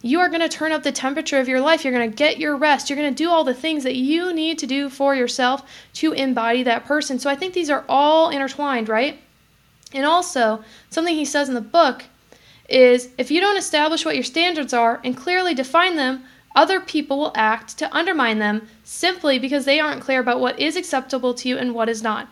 you 0.01 0.19
are 0.19 0.29
going 0.29 0.41
to 0.41 0.49
turn 0.49 0.71
up 0.71 0.83
the 0.83 0.91
temperature 0.91 1.39
of 1.39 1.47
your 1.47 1.59
life. 1.59 1.83
You're 1.83 1.93
going 1.93 2.09
to 2.09 2.15
get 2.15 2.37
your 2.37 2.55
rest. 2.55 2.89
You're 2.89 2.97
going 2.97 3.13
to 3.13 3.23
do 3.23 3.31
all 3.31 3.43
the 3.43 3.55
things 3.55 3.83
that 3.83 3.95
you 3.95 4.33
need 4.33 4.59
to 4.59 4.67
do 4.67 4.87
for 4.87 5.15
yourself 5.15 5.63
to 5.95 6.13
embody 6.13 6.61
that 6.61 6.85
person. 6.85 7.17
So 7.17 7.27
I 7.27 7.35
think 7.35 7.55
these 7.55 7.71
are 7.71 7.83
all 7.89 8.29
intertwined, 8.29 8.87
right? 8.87 9.19
And 9.93 10.05
also, 10.05 10.63
something 10.91 11.15
he 11.15 11.25
says 11.25 11.49
in 11.49 11.55
the 11.55 11.61
book 11.61 12.03
is 12.69 13.09
if 13.17 13.31
you 13.31 13.39
don't 13.39 13.57
establish 13.57 14.05
what 14.05 14.15
your 14.15 14.23
standards 14.23 14.73
are 14.73 14.99
and 15.03 15.15
clearly 15.15 15.53
define 15.53 15.95
them, 15.95 16.23
other 16.55 16.79
people 16.79 17.17
will 17.17 17.33
act 17.35 17.77
to 17.77 17.95
undermine 17.95 18.39
them 18.39 18.67
simply 18.83 19.37
because 19.37 19.65
they 19.65 19.79
aren't 19.79 20.01
clear 20.01 20.19
about 20.19 20.39
what 20.39 20.59
is 20.59 20.75
acceptable 20.75 21.33
to 21.33 21.49
you 21.49 21.57
and 21.57 21.75
what 21.75 21.89
is 21.89 22.01
not. 22.01 22.29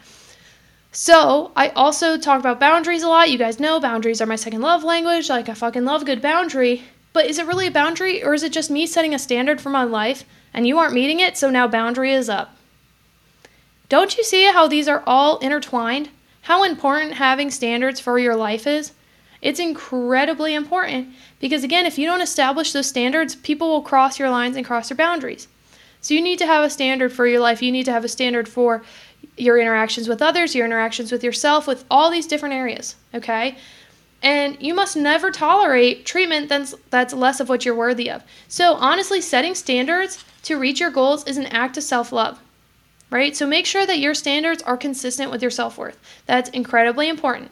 So, 0.92 1.52
I 1.56 1.70
also 1.70 2.18
talk 2.18 2.40
about 2.40 2.60
boundaries 2.60 3.04
a 3.04 3.08
lot. 3.08 3.32
You 3.32 3.38
guys 3.38 3.60
know 3.60 3.80
boundaries 3.80 4.22
are 4.22 4.28
my 4.28 4.36
second 4.36 4.62
love 4.62 4.84
language. 4.84 5.28
Like, 5.28 5.50
I 5.50 5.56
fucking 5.56 5.84
love 5.84 6.06
good 6.06 6.22
boundary. 6.22 6.84
But 7.14 7.26
is 7.26 7.40
it 7.40 7.48
really 7.48 7.68
a 7.68 7.72
boundary, 7.72 8.24
or 8.24 8.34
is 8.34 8.44
it 8.44 8.52
just 8.52 8.72
me 8.72 8.86
setting 8.88 9.14
a 9.14 9.20
standard 9.20 9.60
for 9.60 9.70
my 9.70 9.84
life 9.84 10.24
and 10.54 10.68
you 10.68 10.78
aren't 10.78 10.94
meeting 10.94 11.20
it, 11.20 11.38
so 11.38 11.50
now 11.50 11.68
boundary 11.68 12.14
is 12.14 12.30
up? 12.30 12.56
Don't 13.90 14.18
you 14.18 14.24
see 14.24 14.46
how 14.46 14.68
these 14.68 14.88
are 14.88 15.04
all 15.06 15.38
intertwined? 15.40 16.10
How 16.42 16.64
important 16.64 17.14
having 17.14 17.52
standards 17.52 18.00
for 18.00 18.18
your 18.18 18.36
life 18.36 18.66
is? 18.66 18.92
It's 19.44 19.60
incredibly 19.60 20.54
important 20.56 21.10
because, 21.42 21.66
again, 21.66 21.86
if 21.86 21.98
you 21.98 22.06
don't 22.08 22.22
establish 22.22 22.72
those 22.72 22.88
standards, 22.88 23.36
people 23.36 23.68
will 23.68 23.82
cross 23.82 24.18
your 24.18 24.30
lines 24.30 24.56
and 24.56 24.66
cross 24.66 24.90
your 24.90 24.96
boundaries. 24.96 25.50
So, 26.00 26.14
you 26.14 26.22
need 26.22 26.40
to 26.40 26.46
have 26.46 26.64
a 26.64 26.70
standard 26.70 27.12
for 27.12 27.28
your 27.28 27.42
life. 27.42 27.62
You 27.62 27.72
need 27.72 27.84
to 27.84 27.92
have 27.92 28.06
a 28.06 28.10
standard 28.10 28.48
for 28.48 28.84
your 29.36 29.58
interactions 29.58 30.08
with 30.08 30.22
others, 30.22 30.56
your 30.56 30.66
interactions 30.66 31.12
with 31.12 31.26
yourself, 31.26 31.68
with 31.68 31.84
all 31.92 32.10
these 32.10 32.26
different 32.26 32.56
areas, 32.56 32.96
okay? 33.14 33.58
And 34.22 34.58
you 34.62 34.74
must 34.74 34.96
never 34.96 35.30
tolerate 35.30 36.06
treatment 36.06 36.48
that's, 36.48 36.74
that's 36.90 37.14
less 37.14 37.42
of 37.42 37.50
what 37.50 37.66
you're 37.66 37.76
worthy 37.76 38.10
of. 38.10 38.24
So, 38.48 38.76
honestly, 38.76 39.20
setting 39.20 39.56
standards 39.56 40.24
to 40.44 40.58
reach 40.58 40.80
your 40.80 40.92
goals 40.92 41.28
is 41.28 41.38
an 41.38 41.48
act 41.48 41.76
of 41.76 41.84
self 41.84 42.14
love, 42.14 42.40
right? 43.10 43.36
So 43.36 43.46
make 43.46 43.66
sure 43.66 43.86
that 43.86 44.00
your 44.00 44.14
standards 44.14 44.64
are 44.64 44.78
consistent 44.78 45.32
with 45.32 45.42
your 45.42 45.52
self 45.52 45.78
worth. 45.78 46.00
That's 46.28 46.50
incredibly 46.52 47.10
important. 47.10 47.52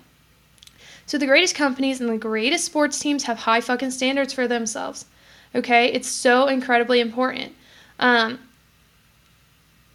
So 1.05 1.17
the 1.17 1.25
greatest 1.25 1.55
companies 1.55 1.99
and 1.99 2.09
the 2.09 2.17
greatest 2.17 2.65
sports 2.65 2.99
teams 2.99 3.23
have 3.23 3.39
high 3.39 3.61
fucking 3.61 3.91
standards 3.91 4.33
for 4.33 4.47
themselves. 4.47 5.05
Okay, 5.53 5.87
it's 5.87 6.07
so 6.07 6.47
incredibly 6.47 6.99
important. 6.99 7.53
Um, 7.99 8.39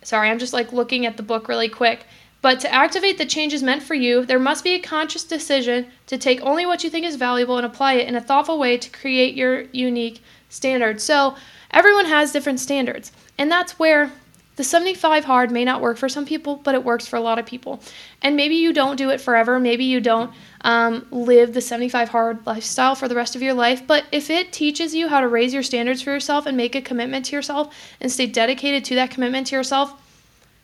sorry, 0.02 0.28
I'm 0.28 0.38
just 0.38 0.52
like 0.52 0.72
looking 0.72 1.06
at 1.06 1.16
the 1.16 1.22
book 1.22 1.48
really 1.48 1.68
quick. 1.68 2.06
But 2.42 2.60
to 2.60 2.72
activate 2.72 3.18
the 3.18 3.26
changes 3.26 3.62
meant 3.62 3.82
for 3.82 3.94
you, 3.94 4.24
there 4.24 4.38
must 4.38 4.62
be 4.62 4.74
a 4.74 4.78
conscious 4.78 5.24
decision 5.24 5.86
to 6.06 6.18
take 6.18 6.40
only 6.42 6.66
what 6.66 6.84
you 6.84 6.90
think 6.90 7.06
is 7.06 7.16
valuable 7.16 7.56
and 7.56 7.66
apply 7.66 7.94
it 7.94 8.08
in 8.08 8.14
a 8.14 8.20
thoughtful 8.20 8.58
way 8.58 8.76
to 8.76 8.90
create 8.90 9.34
your 9.34 9.62
unique 9.72 10.22
standards. 10.48 11.02
So 11.02 11.34
everyone 11.70 12.06
has 12.06 12.32
different 12.32 12.60
standards, 12.60 13.10
and 13.38 13.50
that's 13.50 13.78
where 13.78 14.12
the 14.56 14.64
75 14.64 15.26
hard 15.26 15.50
may 15.50 15.64
not 15.64 15.82
work 15.82 15.98
for 15.98 16.08
some 16.08 16.24
people, 16.24 16.56
but 16.56 16.74
it 16.74 16.82
works 16.82 17.06
for 17.06 17.16
a 17.16 17.20
lot 17.20 17.38
of 17.38 17.44
people. 17.44 17.80
And 18.22 18.36
maybe 18.36 18.54
you 18.54 18.72
don't 18.72 18.96
do 18.96 19.10
it 19.10 19.20
forever. 19.20 19.60
Maybe 19.60 19.84
you 19.84 20.00
don't 20.00 20.32
um, 20.62 21.06
live 21.10 21.52
the 21.52 21.60
75 21.60 22.08
hard 22.08 22.46
lifestyle 22.46 22.94
for 22.94 23.06
the 23.06 23.14
rest 23.14 23.36
of 23.36 23.42
your 23.42 23.52
life. 23.52 23.86
But 23.86 24.04
if 24.12 24.30
it 24.30 24.52
teaches 24.52 24.94
you 24.94 25.08
how 25.08 25.20
to 25.20 25.28
raise 25.28 25.52
your 25.52 25.62
standards 25.62 26.00
for 26.00 26.10
yourself 26.10 26.46
and 26.46 26.56
make 26.56 26.74
a 26.74 26.80
commitment 26.80 27.26
to 27.26 27.36
yourself 27.36 27.74
and 28.00 28.10
stay 28.10 28.26
dedicated 28.26 28.82
to 28.86 28.94
that 28.94 29.10
commitment 29.10 29.48
to 29.48 29.56
yourself, 29.56 29.92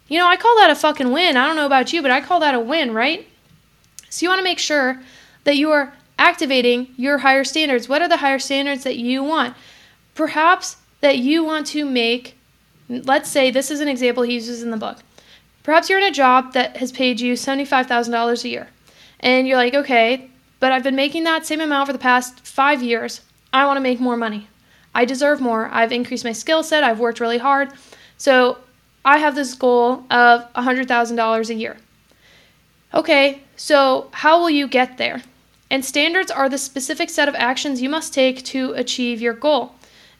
you 0.08 0.18
know, 0.18 0.26
I 0.26 0.36
call 0.36 0.56
that 0.56 0.70
a 0.70 0.74
fucking 0.74 1.12
win. 1.12 1.36
I 1.36 1.46
don't 1.46 1.56
know 1.56 1.66
about 1.66 1.92
you, 1.92 2.00
but 2.00 2.10
I 2.10 2.22
call 2.22 2.40
that 2.40 2.54
a 2.54 2.60
win, 2.60 2.94
right? 2.94 3.26
So 4.08 4.24
you 4.24 4.30
want 4.30 4.40
to 4.40 4.44
make 4.44 4.58
sure 4.58 5.02
that 5.44 5.56
you 5.56 5.70
are 5.70 5.92
activating 6.18 6.94
your 6.96 7.18
higher 7.18 7.44
standards. 7.44 7.90
What 7.90 8.00
are 8.00 8.08
the 8.08 8.18
higher 8.18 8.38
standards 8.38 8.84
that 8.84 8.96
you 8.96 9.22
want? 9.22 9.54
Perhaps 10.14 10.76
that 11.00 11.18
you 11.18 11.44
want 11.44 11.66
to 11.68 11.84
make 11.84 12.38
let's 13.00 13.30
say 13.30 13.50
this 13.50 13.70
is 13.70 13.80
an 13.80 13.88
example 13.88 14.22
he 14.22 14.34
uses 14.34 14.62
in 14.62 14.70
the 14.70 14.76
book. 14.76 14.98
Perhaps 15.62 15.88
you're 15.88 16.00
in 16.00 16.10
a 16.10 16.14
job 16.14 16.52
that 16.54 16.76
has 16.78 16.90
paid 16.92 17.20
you 17.20 17.34
$75,000 17.34 18.44
a 18.44 18.48
year. 18.48 18.68
And 19.20 19.46
you're 19.46 19.56
like, 19.56 19.74
okay, 19.74 20.28
but 20.60 20.72
I've 20.72 20.82
been 20.82 20.96
making 20.96 21.24
that 21.24 21.46
same 21.46 21.60
amount 21.60 21.86
for 21.86 21.92
the 21.92 21.98
past 21.98 22.46
five 22.46 22.82
years. 22.82 23.20
I 23.52 23.66
want 23.66 23.76
to 23.76 23.82
make 23.82 24.00
more 24.00 24.16
money. 24.16 24.48
I 24.94 25.04
deserve 25.04 25.40
more. 25.40 25.68
I've 25.72 25.92
increased 25.92 26.24
my 26.24 26.32
skill 26.32 26.62
set. 26.62 26.84
I've 26.84 27.00
worked 27.00 27.20
really 27.20 27.38
hard. 27.38 27.72
So 28.18 28.58
I 29.04 29.18
have 29.18 29.34
this 29.34 29.54
goal 29.54 30.04
of 30.10 30.52
$100,000 30.54 31.50
a 31.50 31.54
year. 31.54 31.76
Okay, 32.94 33.42
so 33.56 34.08
how 34.12 34.40
will 34.40 34.50
you 34.50 34.68
get 34.68 34.98
there? 34.98 35.22
And 35.70 35.84
standards 35.84 36.30
are 36.30 36.48
the 36.48 36.58
specific 36.58 37.08
set 37.08 37.28
of 37.28 37.34
actions 37.34 37.80
you 37.80 37.88
must 37.88 38.12
take 38.12 38.44
to 38.46 38.72
achieve 38.72 39.22
your 39.22 39.32
goal. 39.32 39.74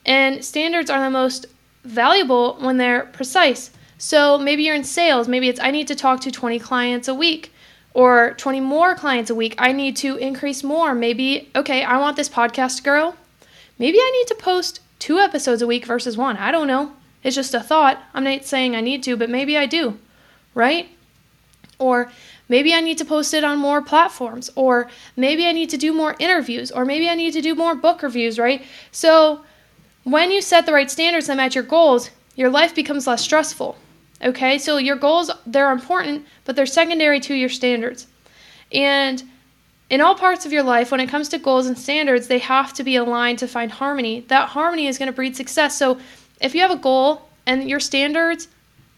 And 0.05 0.43
standards 0.43 0.89
are 0.89 0.99
the 0.99 1.11
most 1.11 1.45
valuable 1.83 2.55
when 2.59 2.77
they're 2.77 3.05
precise. 3.05 3.71
So 3.97 4.37
maybe 4.37 4.63
you're 4.63 4.75
in 4.75 4.83
sales, 4.83 5.27
maybe 5.27 5.47
it's 5.49 5.59
I 5.59 5.71
need 5.71 5.87
to 5.87 5.95
talk 5.95 6.19
to 6.21 6.31
20 6.31 6.59
clients 6.59 7.07
a 7.07 7.13
week 7.13 7.53
or 7.93 8.33
20 8.37 8.59
more 8.59 8.95
clients 8.95 9.29
a 9.29 9.35
week. 9.35 9.55
I 9.57 9.71
need 9.71 9.95
to 9.97 10.17
increase 10.17 10.63
more. 10.63 10.95
Maybe, 10.95 11.49
okay, 11.55 11.83
I 11.83 11.99
want 11.99 12.17
this 12.17 12.29
podcast 12.29 12.77
to 12.77 12.83
grow. 12.83 13.13
Maybe 13.77 13.97
I 13.97 14.11
need 14.19 14.27
to 14.35 14.43
post 14.43 14.79
two 14.99 15.19
episodes 15.19 15.61
a 15.61 15.67
week 15.67 15.85
versus 15.85 16.17
one. 16.17 16.37
I 16.37 16.51
don't 16.51 16.67
know. 16.67 16.93
It's 17.23 17.35
just 17.35 17.53
a 17.53 17.59
thought. 17.59 18.01
I'm 18.13 18.23
not 18.23 18.45
saying 18.45 18.75
I 18.75 18.81
need 18.81 19.03
to, 19.03 19.15
but 19.15 19.29
maybe 19.29 19.57
I 19.57 19.65
do, 19.65 19.97
right? 20.53 20.89
Or 21.79 22.11
maybe 22.49 22.73
I 22.73 22.81
need 22.81 22.97
to 22.97 23.05
post 23.05 23.33
it 23.33 23.43
on 23.43 23.57
more 23.57 23.81
platforms, 23.81 24.49
or 24.55 24.89
maybe 25.15 25.47
I 25.47 25.51
need 25.51 25.69
to 25.69 25.77
do 25.77 25.93
more 25.93 26.15
interviews, 26.19 26.71
or 26.71 26.85
maybe 26.85 27.09
I 27.09 27.15
need 27.15 27.31
to 27.33 27.41
do 27.41 27.55
more 27.55 27.75
book 27.75 28.03
reviews, 28.03 28.37
right? 28.37 28.63
So 28.91 29.43
when 30.03 30.31
you 30.31 30.41
set 30.41 30.65
the 30.65 30.73
right 30.73 30.91
standards 30.91 31.29
and 31.29 31.37
match 31.37 31.55
your 31.55 31.63
goals, 31.63 32.09
your 32.35 32.49
life 32.49 32.75
becomes 32.75 33.07
less 33.07 33.21
stressful. 33.21 33.77
Okay, 34.21 34.57
so 34.57 34.77
your 34.77 34.95
goals, 34.95 35.29
they're 35.45 35.71
important, 35.71 36.25
but 36.45 36.55
they're 36.55 36.65
secondary 36.65 37.19
to 37.21 37.33
your 37.33 37.49
standards. 37.49 38.07
And 38.71 39.23
in 39.89 40.01
all 40.01 40.15
parts 40.15 40.45
of 40.45 40.53
your 40.53 40.63
life, 40.63 40.91
when 40.91 40.99
it 40.99 41.09
comes 41.09 41.29
to 41.29 41.37
goals 41.37 41.67
and 41.67 41.77
standards, 41.77 42.27
they 42.27 42.39
have 42.39 42.73
to 42.73 42.83
be 42.83 42.95
aligned 42.95 43.39
to 43.39 43.47
find 43.47 43.71
harmony. 43.71 44.21
That 44.21 44.49
harmony 44.49 44.87
is 44.87 44.97
going 44.97 45.07
to 45.07 45.13
breed 45.13 45.35
success. 45.35 45.77
So 45.77 45.99
if 46.41 46.55
you 46.55 46.61
have 46.61 46.71
a 46.71 46.77
goal 46.77 47.29
and 47.45 47.69
your 47.69 47.79
standards 47.79 48.47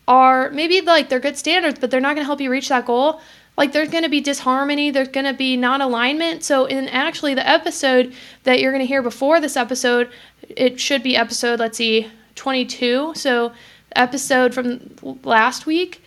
are 0.07 0.51
maybe 0.51 0.81
like 0.81 1.09
they're 1.09 1.19
good 1.19 1.38
standards, 1.38 1.79
but 1.79 1.89
they're 1.91 2.00
not 2.00 2.15
going 2.15 2.24
to 2.24 2.27
help 2.27 2.39
you 2.39 2.51
reach 2.51 2.69
that 2.69 2.85
goal, 2.85 3.19
like 3.57 3.71
there's 3.71 3.89
going 3.89 4.03
to 4.03 4.09
be 4.09 4.21
disharmony, 4.21 4.91
there's 4.91 5.07
going 5.07 5.25
to 5.25 5.33
be 5.33 5.55
non 5.55 5.81
alignment. 5.81 6.43
So, 6.43 6.65
in 6.65 6.89
actually 6.89 7.33
the 7.33 7.47
episode 7.47 8.13
that 8.43 8.59
you're 8.59 8.71
going 8.71 8.83
to 8.83 8.88
hear 8.88 9.01
before 9.01 9.39
this 9.39 9.55
episode, 9.55 10.12
it 10.50 10.79
should 10.79 11.03
be 11.03 11.15
episode, 11.15 11.59
let's 11.59 11.77
see, 11.77 12.12
22. 12.35 13.13
So, 13.15 13.53
episode 13.95 14.53
from 14.53 14.95
last 15.24 15.65
week, 15.65 16.03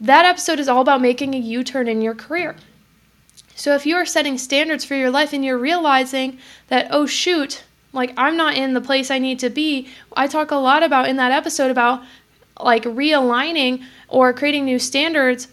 that 0.00 0.24
episode 0.24 0.58
is 0.58 0.68
all 0.68 0.80
about 0.80 1.02
making 1.02 1.34
a 1.34 1.38
U 1.38 1.62
turn 1.62 1.88
in 1.88 2.00
your 2.00 2.14
career. 2.14 2.56
So, 3.54 3.74
if 3.74 3.84
you 3.84 3.96
are 3.96 4.06
setting 4.06 4.38
standards 4.38 4.84
for 4.84 4.94
your 4.94 5.10
life 5.10 5.34
and 5.34 5.44
you're 5.44 5.58
realizing 5.58 6.38
that, 6.68 6.88
oh, 6.90 7.04
shoot, 7.04 7.64
like 7.92 8.14
I'm 8.16 8.36
not 8.36 8.54
in 8.54 8.72
the 8.72 8.80
place 8.80 9.10
I 9.10 9.18
need 9.18 9.38
to 9.40 9.50
be, 9.50 9.88
I 10.16 10.26
talk 10.26 10.50
a 10.50 10.56
lot 10.56 10.82
about 10.82 11.08
in 11.08 11.16
that 11.16 11.32
episode 11.32 11.70
about 11.70 12.02
like 12.58 12.84
realigning 12.84 13.82
or 14.08 14.32
creating 14.32 14.64
new 14.64 14.78
standards 14.78 15.48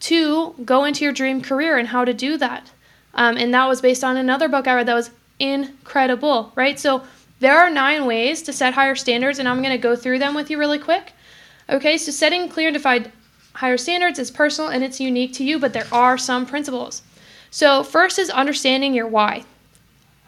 to 0.00 0.54
go 0.64 0.84
into 0.84 1.04
your 1.04 1.12
dream 1.12 1.40
career 1.40 1.78
and 1.78 1.88
how 1.88 2.04
to 2.04 2.12
do 2.12 2.36
that. 2.38 2.70
Um, 3.14 3.36
and 3.36 3.54
that 3.54 3.66
was 3.68 3.80
based 3.80 4.04
on 4.04 4.16
another 4.16 4.48
book 4.48 4.66
I 4.66 4.74
read 4.74 4.86
that 4.86 4.94
was 4.94 5.10
incredible, 5.38 6.52
right? 6.54 6.78
So 6.78 7.02
there 7.40 7.58
are 7.58 7.70
nine 7.70 8.06
ways 8.06 8.42
to 8.42 8.52
set 8.52 8.74
higher 8.74 8.94
standards, 8.94 9.38
and 9.38 9.48
I'm 9.48 9.58
going 9.58 9.70
to 9.70 9.78
go 9.78 9.96
through 9.96 10.18
them 10.18 10.34
with 10.34 10.50
you 10.50 10.58
really 10.58 10.78
quick. 10.78 11.12
Okay, 11.68 11.96
so 11.96 12.10
setting 12.10 12.48
clear 12.48 12.68
and 12.68 12.74
defined 12.74 13.10
higher 13.54 13.78
standards 13.78 14.18
is 14.18 14.30
personal 14.30 14.70
and 14.70 14.84
it's 14.84 15.00
unique 15.00 15.32
to 15.34 15.44
you, 15.44 15.58
but 15.58 15.72
there 15.72 15.86
are 15.92 16.18
some 16.18 16.46
principles. 16.46 17.02
So, 17.50 17.82
first 17.82 18.18
is 18.18 18.30
understanding 18.30 18.94
your 18.94 19.06
why. 19.06 19.44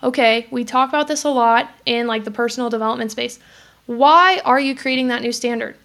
Okay, 0.03 0.47
we 0.51 0.65
talk 0.65 0.91
about 0.91 1.09
this 1.09 1.25
a 1.25 1.29
lot 1.29 1.71
in 1.85 2.07
like 2.07 2.25
the 2.25 2.31
personal 2.31 2.71
development 2.71 3.11
space. 3.11 3.39
Why 3.87 4.41
are 4.45 4.61
you 4.61 4.77
creating 4.77 5.09
that 5.09 5.23
new 5.23 5.33
standard? 5.33 5.77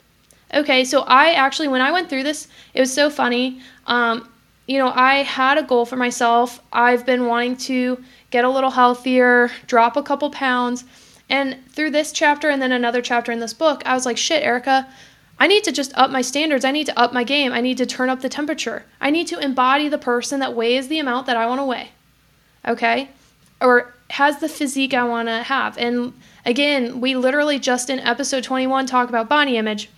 Okay, 0.53 0.83
so 0.83 1.01
I 1.01 1.31
actually, 1.31 1.69
when 1.69 1.81
I 1.81 1.91
went 1.91 2.09
through 2.09 2.23
this, 2.23 2.47
it 2.73 2.79
was 2.81 2.93
so 2.93 3.09
funny. 3.09 3.61
Um, 3.87 4.27
you 4.67 4.77
know, 4.77 4.91
I 4.93 5.23
had 5.23 5.57
a 5.57 5.63
goal 5.63 5.85
for 5.85 5.95
myself. 5.95 6.61
I've 6.71 7.05
been 7.05 7.25
wanting 7.25 7.57
to 7.57 8.03
get 8.31 8.45
a 8.45 8.49
little 8.49 8.71
healthier, 8.71 9.49
drop 9.67 9.95
a 9.95 10.03
couple 10.03 10.29
pounds. 10.29 10.83
And 11.29 11.57
through 11.69 11.91
this 11.91 12.11
chapter 12.11 12.49
and 12.49 12.61
then 12.61 12.71
another 12.71 13.01
chapter 13.01 13.31
in 13.31 13.39
this 13.39 13.53
book, 13.53 13.81
I 13.85 13.93
was 13.93 14.05
like, 14.05 14.17
shit, 14.17 14.43
Erika, 14.43 14.87
I 15.39 15.47
need 15.47 15.63
to 15.63 15.71
just 15.71 15.97
up 15.97 16.11
my 16.11 16.21
standards. 16.21 16.65
I 16.65 16.71
need 16.71 16.85
to 16.85 16.99
up 16.99 17.13
my 17.13 17.23
game. 17.23 17.51
I 17.53 17.61
need 17.61 17.77
to 17.77 17.85
turn 17.85 18.09
up 18.09 18.21
the 18.21 18.29
temperature. 18.29 18.85
I 18.99 19.09
need 19.09 19.27
to 19.27 19.39
embody 19.39 19.87
the 19.87 19.97
person 19.97 20.39
that 20.41 20.53
weighs 20.53 20.87
the 20.87 20.99
amount 20.99 21.25
that 21.27 21.37
I 21.37 21.47
want 21.47 21.59
to 21.61 21.65
weigh. 21.65 21.89
Okay? 22.67 23.09
Or 23.59 23.93
has 24.11 24.39
the 24.39 24.49
physique 24.49 24.93
I 24.93 25.03
want 25.03 25.29
to 25.29 25.43
have. 25.43 25.77
And 25.77 26.13
again, 26.45 26.99
we 26.99 27.15
literally 27.15 27.59
just 27.59 27.89
in 27.89 27.99
episode 27.99 28.43
21 28.43 28.85
talk 28.85 29.09
about 29.09 29.29
body 29.29 29.57
image. 29.57 29.89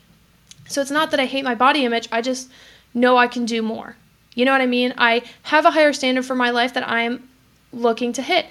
So 0.68 0.82
it's 0.82 0.92
not 0.92 1.12
that 1.12 1.20
I 1.20 1.26
hate 1.26 1.44
my 1.44 1.56
body 1.56 1.86
image, 1.86 2.08
I 2.12 2.22
just 2.22 2.50
know 2.94 3.18
I 3.18 3.28
can 3.28 3.46
do 3.46 3.62
more. 3.62 3.96
You 4.36 4.46
know 4.46 4.52
what 4.52 4.62
I 4.62 4.66
mean? 4.66 4.94
I 4.98 5.24
have 5.44 5.66
a 5.66 5.72
higher 5.72 5.94
standard 5.94 6.26
for 6.26 6.36
my 6.36 6.50
life 6.50 6.74
that 6.74 6.88
I'm 6.88 7.28
looking 7.72 8.14
to 8.14 8.22
hit. 8.22 8.46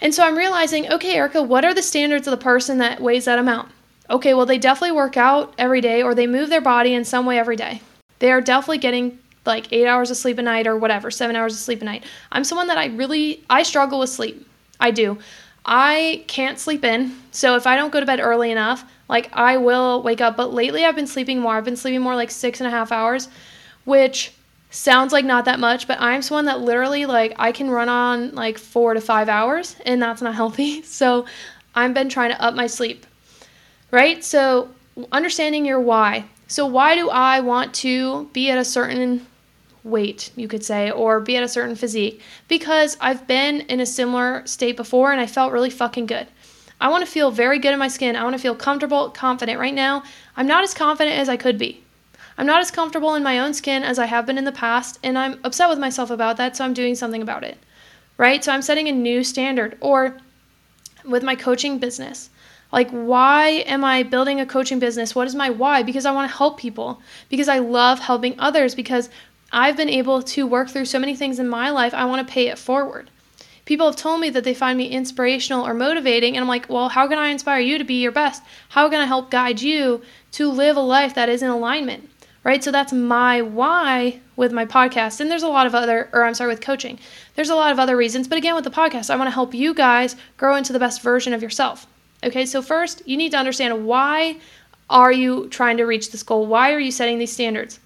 And 0.00 0.14
so 0.14 0.22
I'm 0.22 0.36
realizing, 0.36 0.90
okay, 0.92 1.14
Erika, 1.14 1.42
what 1.42 1.64
are 1.64 1.74
the 1.74 1.82
standards 1.82 2.26
of 2.26 2.32
the 2.32 2.44
person 2.44 2.78
that 2.78 3.00
weighs 3.00 3.24
that 3.24 3.38
amount? 3.38 3.72
Okay, 4.10 4.34
well, 4.34 4.46
they 4.46 4.58
definitely 4.58 4.92
work 4.92 5.16
out 5.16 5.54
every 5.58 5.80
day 5.80 6.02
or 6.02 6.14
they 6.14 6.26
move 6.26 6.50
their 6.50 6.60
body 6.60 6.94
in 6.94 7.04
some 7.04 7.26
way 7.26 7.38
every 7.38 7.56
day. 7.56 7.80
They 8.18 8.30
are 8.30 8.40
definitely 8.40 8.78
getting 8.78 9.18
like 9.44 9.72
eight 9.72 9.86
hours 9.86 10.10
of 10.10 10.16
sleep 10.16 10.38
a 10.38 10.42
night 10.42 10.66
or 10.66 10.76
whatever, 10.76 11.10
seven 11.10 11.34
hours 11.34 11.54
of 11.54 11.60
sleep 11.60 11.82
a 11.82 11.84
night. 11.84 12.04
I'm 12.30 12.44
someone 12.44 12.66
that 12.68 12.78
I 12.78 12.86
really, 12.86 13.44
I 13.48 13.62
struggle 13.62 13.98
with 13.98 14.10
sleep. 14.10 14.46
I 14.78 14.90
do. 14.90 15.18
I 15.66 16.24
can't 16.28 16.58
sleep 16.58 16.84
in. 16.84 17.16
So 17.32 17.56
if 17.56 17.66
I 17.66 17.76
don't 17.76 17.92
go 17.92 17.98
to 17.98 18.06
bed 18.06 18.20
early 18.20 18.52
enough, 18.52 18.84
like 19.08 19.28
I 19.32 19.56
will 19.56 20.02
wake 20.02 20.20
up. 20.20 20.36
But 20.36 20.54
lately 20.54 20.84
I've 20.84 20.94
been 20.94 21.08
sleeping 21.08 21.40
more. 21.40 21.56
I've 21.56 21.64
been 21.64 21.76
sleeping 21.76 22.00
more 22.00 22.14
like 22.14 22.30
six 22.30 22.60
and 22.60 22.68
a 22.68 22.70
half 22.70 22.92
hours, 22.92 23.28
which 23.84 24.32
sounds 24.70 25.12
like 25.12 25.24
not 25.24 25.44
that 25.46 25.58
much, 25.58 25.88
but 25.88 26.00
I'm 26.00 26.22
someone 26.22 26.44
that 26.44 26.60
literally 26.60 27.04
like 27.04 27.34
I 27.36 27.50
can 27.50 27.68
run 27.68 27.88
on 27.88 28.34
like 28.34 28.58
four 28.58 28.94
to 28.94 29.00
five 29.00 29.28
hours 29.28 29.74
and 29.84 30.00
that's 30.00 30.22
not 30.22 30.34
healthy. 30.36 30.82
So 30.82 31.26
I've 31.74 31.94
been 31.94 32.08
trying 32.08 32.30
to 32.30 32.40
up 32.40 32.54
my 32.54 32.68
sleep. 32.68 33.04
Right? 33.90 34.22
So 34.22 34.70
understanding 35.10 35.66
your 35.66 35.80
why. 35.80 36.26
So 36.46 36.64
why 36.64 36.94
do 36.94 37.10
I 37.10 37.40
want 37.40 37.74
to 37.76 38.26
be 38.32 38.50
at 38.50 38.58
a 38.58 38.64
certain 38.64 39.26
weight, 39.86 40.30
you 40.36 40.48
could 40.48 40.64
say, 40.64 40.90
or 40.90 41.20
be 41.20 41.36
at 41.36 41.42
a 41.42 41.48
certain 41.48 41.76
physique 41.76 42.20
because 42.48 42.96
I've 43.00 43.26
been 43.26 43.60
in 43.62 43.80
a 43.80 43.86
similar 43.86 44.46
state 44.46 44.76
before 44.76 45.12
and 45.12 45.20
I 45.20 45.26
felt 45.26 45.52
really 45.52 45.70
fucking 45.70 46.06
good. 46.06 46.26
I 46.80 46.88
want 46.88 47.06
to 47.06 47.10
feel 47.10 47.30
very 47.30 47.58
good 47.58 47.72
in 47.72 47.78
my 47.78 47.88
skin. 47.88 48.16
I 48.16 48.24
want 48.24 48.34
to 48.34 48.42
feel 48.42 48.54
comfortable, 48.54 49.08
confident. 49.10 49.58
Right 49.58 49.72
now, 49.72 50.02
I'm 50.36 50.46
not 50.46 50.64
as 50.64 50.74
confident 50.74 51.16
as 51.16 51.28
I 51.28 51.36
could 51.36 51.56
be. 51.56 51.82
I'm 52.36 52.44
not 52.46 52.60
as 52.60 52.70
comfortable 52.70 53.14
in 53.14 53.22
my 53.22 53.38
own 53.38 53.54
skin 53.54 53.82
as 53.82 53.98
I 53.98 54.04
have 54.04 54.26
been 54.26 54.36
in 54.36 54.44
the 54.44 54.52
past, 54.52 54.98
and 55.02 55.16
I'm 55.16 55.40
upset 55.42 55.70
with 55.70 55.78
myself 55.78 56.10
about 56.10 56.36
that, 56.36 56.54
so 56.54 56.64
I'm 56.64 56.74
doing 56.74 56.94
something 56.94 57.22
about 57.22 57.44
it. 57.44 57.56
Right? 58.18 58.44
So 58.44 58.52
I'm 58.52 58.60
setting 58.60 58.88
a 58.88 58.92
new 58.92 59.24
standard. 59.24 59.78
Or 59.80 60.18
with 61.02 61.22
my 61.22 61.34
coaching 61.34 61.78
business, 61.78 62.28
Like, 62.72 62.90
why 62.90 63.64
am 63.66 63.84
I 63.84 64.02
building 64.02 64.40
a 64.40 64.46
coaching 64.46 64.78
business? 64.78 65.14
What 65.14 65.26
is 65.26 65.34
my 65.34 65.50
why? 65.50 65.82
Because 65.82 66.04
I 66.04 66.12
want 66.12 66.30
to 66.30 66.36
help 66.36 66.58
people, 66.58 67.00
because 67.28 67.48
I 67.48 67.58
love 67.58 68.00
helping 68.00 68.38
others, 68.38 68.74
because 68.74 69.08
I've 69.56 69.78
been 69.78 69.88
able 69.88 70.20
to 70.22 70.46
work 70.46 70.68
through 70.68 70.84
so 70.84 70.98
many 70.98 71.16
things 71.16 71.38
in 71.38 71.48
my 71.48 71.70
life, 71.70 71.94
I 71.94 72.04
want 72.04 72.28
to 72.28 72.30
pay 72.30 72.48
it 72.48 72.58
forward. 72.58 73.10
People 73.64 73.86
have 73.86 73.96
told 73.96 74.20
me 74.20 74.28
that 74.28 74.44
they 74.44 74.52
find 74.52 74.76
me 74.76 74.88
inspirational 74.88 75.66
or 75.66 75.72
motivating, 75.72 76.36
and 76.36 76.42
I'm 76.42 76.48
like, 76.48 76.68
well, 76.68 76.90
how 76.90 77.08
can 77.08 77.16
I 77.16 77.28
inspire 77.28 77.60
you 77.60 77.78
to 77.78 77.84
be 77.84 78.02
your 78.02 78.12
best? 78.12 78.42
How 78.68 78.90
can 78.90 79.00
I 79.00 79.06
help 79.06 79.30
guide 79.30 79.62
you 79.62 80.02
to 80.32 80.50
live 80.50 80.76
a 80.76 80.80
life 80.80 81.14
that 81.14 81.30
is 81.30 81.42
in 81.42 81.48
alignment? 81.48 82.10
Right? 82.44 82.62
So 82.62 82.70
that's 82.70 82.92
my 82.92 83.40
why 83.40 84.20
with 84.36 84.52
my 84.52 84.66
podcast. 84.66 85.20
And 85.20 85.30
there's 85.30 85.42
a 85.42 85.48
lot 85.48 85.66
of 85.66 85.74
other, 85.74 86.10
or 86.12 86.24
I'm 86.24 86.34
sorry, 86.34 86.50
with 86.50 86.60
coaching. 86.60 86.98
There's 87.34 87.48
a 87.48 87.54
lot 87.54 87.72
of 87.72 87.78
other 87.78 87.96
reasons. 87.96 88.28
But 88.28 88.36
again, 88.36 88.54
with 88.54 88.64
the 88.64 88.70
podcast, 88.70 89.08
I 89.08 89.16
want 89.16 89.28
to 89.28 89.34
help 89.34 89.54
you 89.54 89.72
guys 89.72 90.16
grow 90.36 90.54
into 90.56 90.74
the 90.74 90.78
best 90.78 91.00
version 91.00 91.32
of 91.32 91.42
yourself. 91.42 91.86
Okay, 92.22 92.44
so 92.44 92.60
first, 92.60 93.02
you 93.08 93.16
need 93.16 93.32
to 93.32 93.38
understand 93.38 93.86
why 93.86 94.36
are 94.90 95.10
you 95.10 95.48
trying 95.48 95.78
to 95.78 95.84
reach 95.84 96.12
this 96.12 96.22
goal? 96.22 96.44
Why 96.44 96.72
are 96.72 96.78
you 96.78 96.92
setting 96.92 97.18
these 97.18 97.32
standards? 97.32 97.80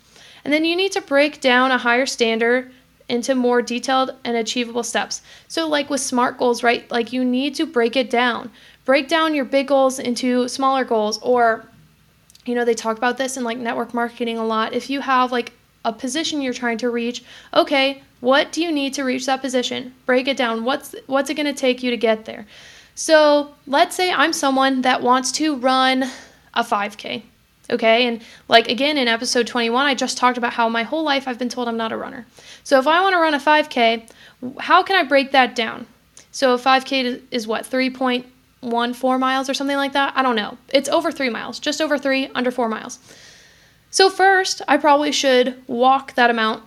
And 0.44 0.52
then 0.52 0.64
you 0.64 0.76
need 0.76 0.92
to 0.92 1.00
break 1.00 1.40
down 1.40 1.70
a 1.70 1.78
higher 1.78 2.06
standard 2.06 2.72
into 3.10 3.34
more 3.34 3.60
detailed 3.60 4.14
and 4.24 4.36
achievable 4.36 4.84
steps. 4.84 5.20
So, 5.48 5.68
like 5.68 5.90
with 5.90 6.00
SMART 6.00 6.38
goals, 6.38 6.62
right? 6.62 6.90
Like 6.90 7.12
you 7.12 7.24
need 7.24 7.54
to 7.56 7.66
break 7.66 7.96
it 7.96 8.08
down. 8.08 8.50
Break 8.84 9.08
down 9.08 9.34
your 9.34 9.44
big 9.44 9.68
goals 9.68 9.98
into 9.98 10.48
smaller 10.48 10.84
goals, 10.84 11.18
or, 11.22 11.66
you 12.46 12.54
know, 12.54 12.64
they 12.64 12.74
talk 12.74 12.96
about 12.96 13.18
this 13.18 13.36
in 13.36 13.44
like 13.44 13.58
network 13.58 13.92
marketing 13.92 14.38
a 14.38 14.46
lot. 14.46 14.72
If 14.72 14.88
you 14.88 15.00
have 15.00 15.32
like 15.32 15.52
a 15.84 15.92
position 15.92 16.40
you're 16.40 16.54
trying 16.54 16.78
to 16.78 16.90
reach, 16.90 17.24
okay, 17.54 18.02
what 18.20 18.52
do 18.52 18.62
you 18.62 18.70
need 18.70 18.94
to 18.94 19.02
reach 19.02 19.26
that 19.26 19.40
position? 19.40 19.94
Break 20.06 20.28
it 20.28 20.36
down. 20.36 20.64
What's 20.64 20.94
what's 21.06 21.30
it 21.30 21.34
going 21.34 21.52
to 21.52 21.58
take 21.58 21.82
you 21.82 21.90
to 21.90 21.96
get 21.96 22.24
there? 22.24 22.46
So, 22.94 23.54
let's 23.66 23.96
say 23.96 24.12
I'm 24.12 24.32
someone 24.32 24.82
that 24.82 25.02
wants 25.02 25.32
to 25.32 25.56
run 25.56 26.04
a 26.54 26.62
5K. 26.62 27.22
Okay, 27.70 28.06
and 28.06 28.20
like 28.48 28.68
again 28.68 28.98
in 28.98 29.06
episode 29.06 29.46
21, 29.46 29.86
I 29.86 29.94
just 29.94 30.18
talked 30.18 30.36
about 30.36 30.52
how 30.52 30.68
my 30.68 30.82
whole 30.82 31.04
life 31.04 31.28
I've 31.28 31.38
been 31.38 31.48
told 31.48 31.68
I'm 31.68 31.76
not 31.76 31.92
a 31.92 31.96
runner. 31.96 32.26
So 32.64 32.78
if 32.78 32.86
I 32.86 33.00
want 33.00 33.14
to 33.14 33.20
run 33.20 33.34
a 33.34 33.38
5K, 33.38 34.10
how 34.58 34.82
can 34.82 34.96
I 34.96 35.08
break 35.08 35.30
that 35.32 35.54
down? 35.54 35.86
So 36.32 36.58
5K 36.58 37.22
is 37.30 37.46
what, 37.46 37.64
3.14 37.64 39.20
miles 39.20 39.48
or 39.48 39.54
something 39.54 39.76
like 39.76 39.92
that? 39.92 40.12
I 40.16 40.22
don't 40.22 40.36
know. 40.36 40.58
It's 40.72 40.88
over 40.88 41.12
three 41.12 41.30
miles, 41.30 41.58
just 41.58 41.80
over 41.80 41.96
three, 41.96 42.28
under 42.34 42.50
four 42.50 42.68
miles. 42.68 42.98
So 43.90 44.08
first, 44.08 44.62
I 44.68 44.76
probably 44.76 45.12
should 45.12 45.60
walk 45.66 46.14
that 46.14 46.30
amount, 46.30 46.62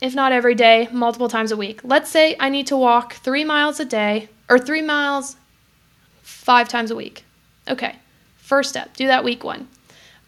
if 0.00 0.14
not 0.14 0.32
every 0.32 0.54
day, 0.54 0.88
multiple 0.92 1.28
times 1.28 1.52
a 1.52 1.56
week. 1.56 1.80
Let's 1.82 2.10
say 2.10 2.36
I 2.38 2.50
need 2.50 2.66
to 2.68 2.76
walk 2.76 3.14
three 3.14 3.44
miles 3.44 3.80
a 3.80 3.84
day, 3.84 4.28
or 4.48 4.58
three 4.58 4.82
miles 4.82 5.36
five 6.22 6.68
times 6.68 6.90
a 6.90 6.96
week. 6.96 7.24
Okay, 7.68 7.96
first 8.36 8.70
step, 8.70 8.94
do 8.94 9.06
that 9.06 9.24
week 9.24 9.42
one. 9.42 9.68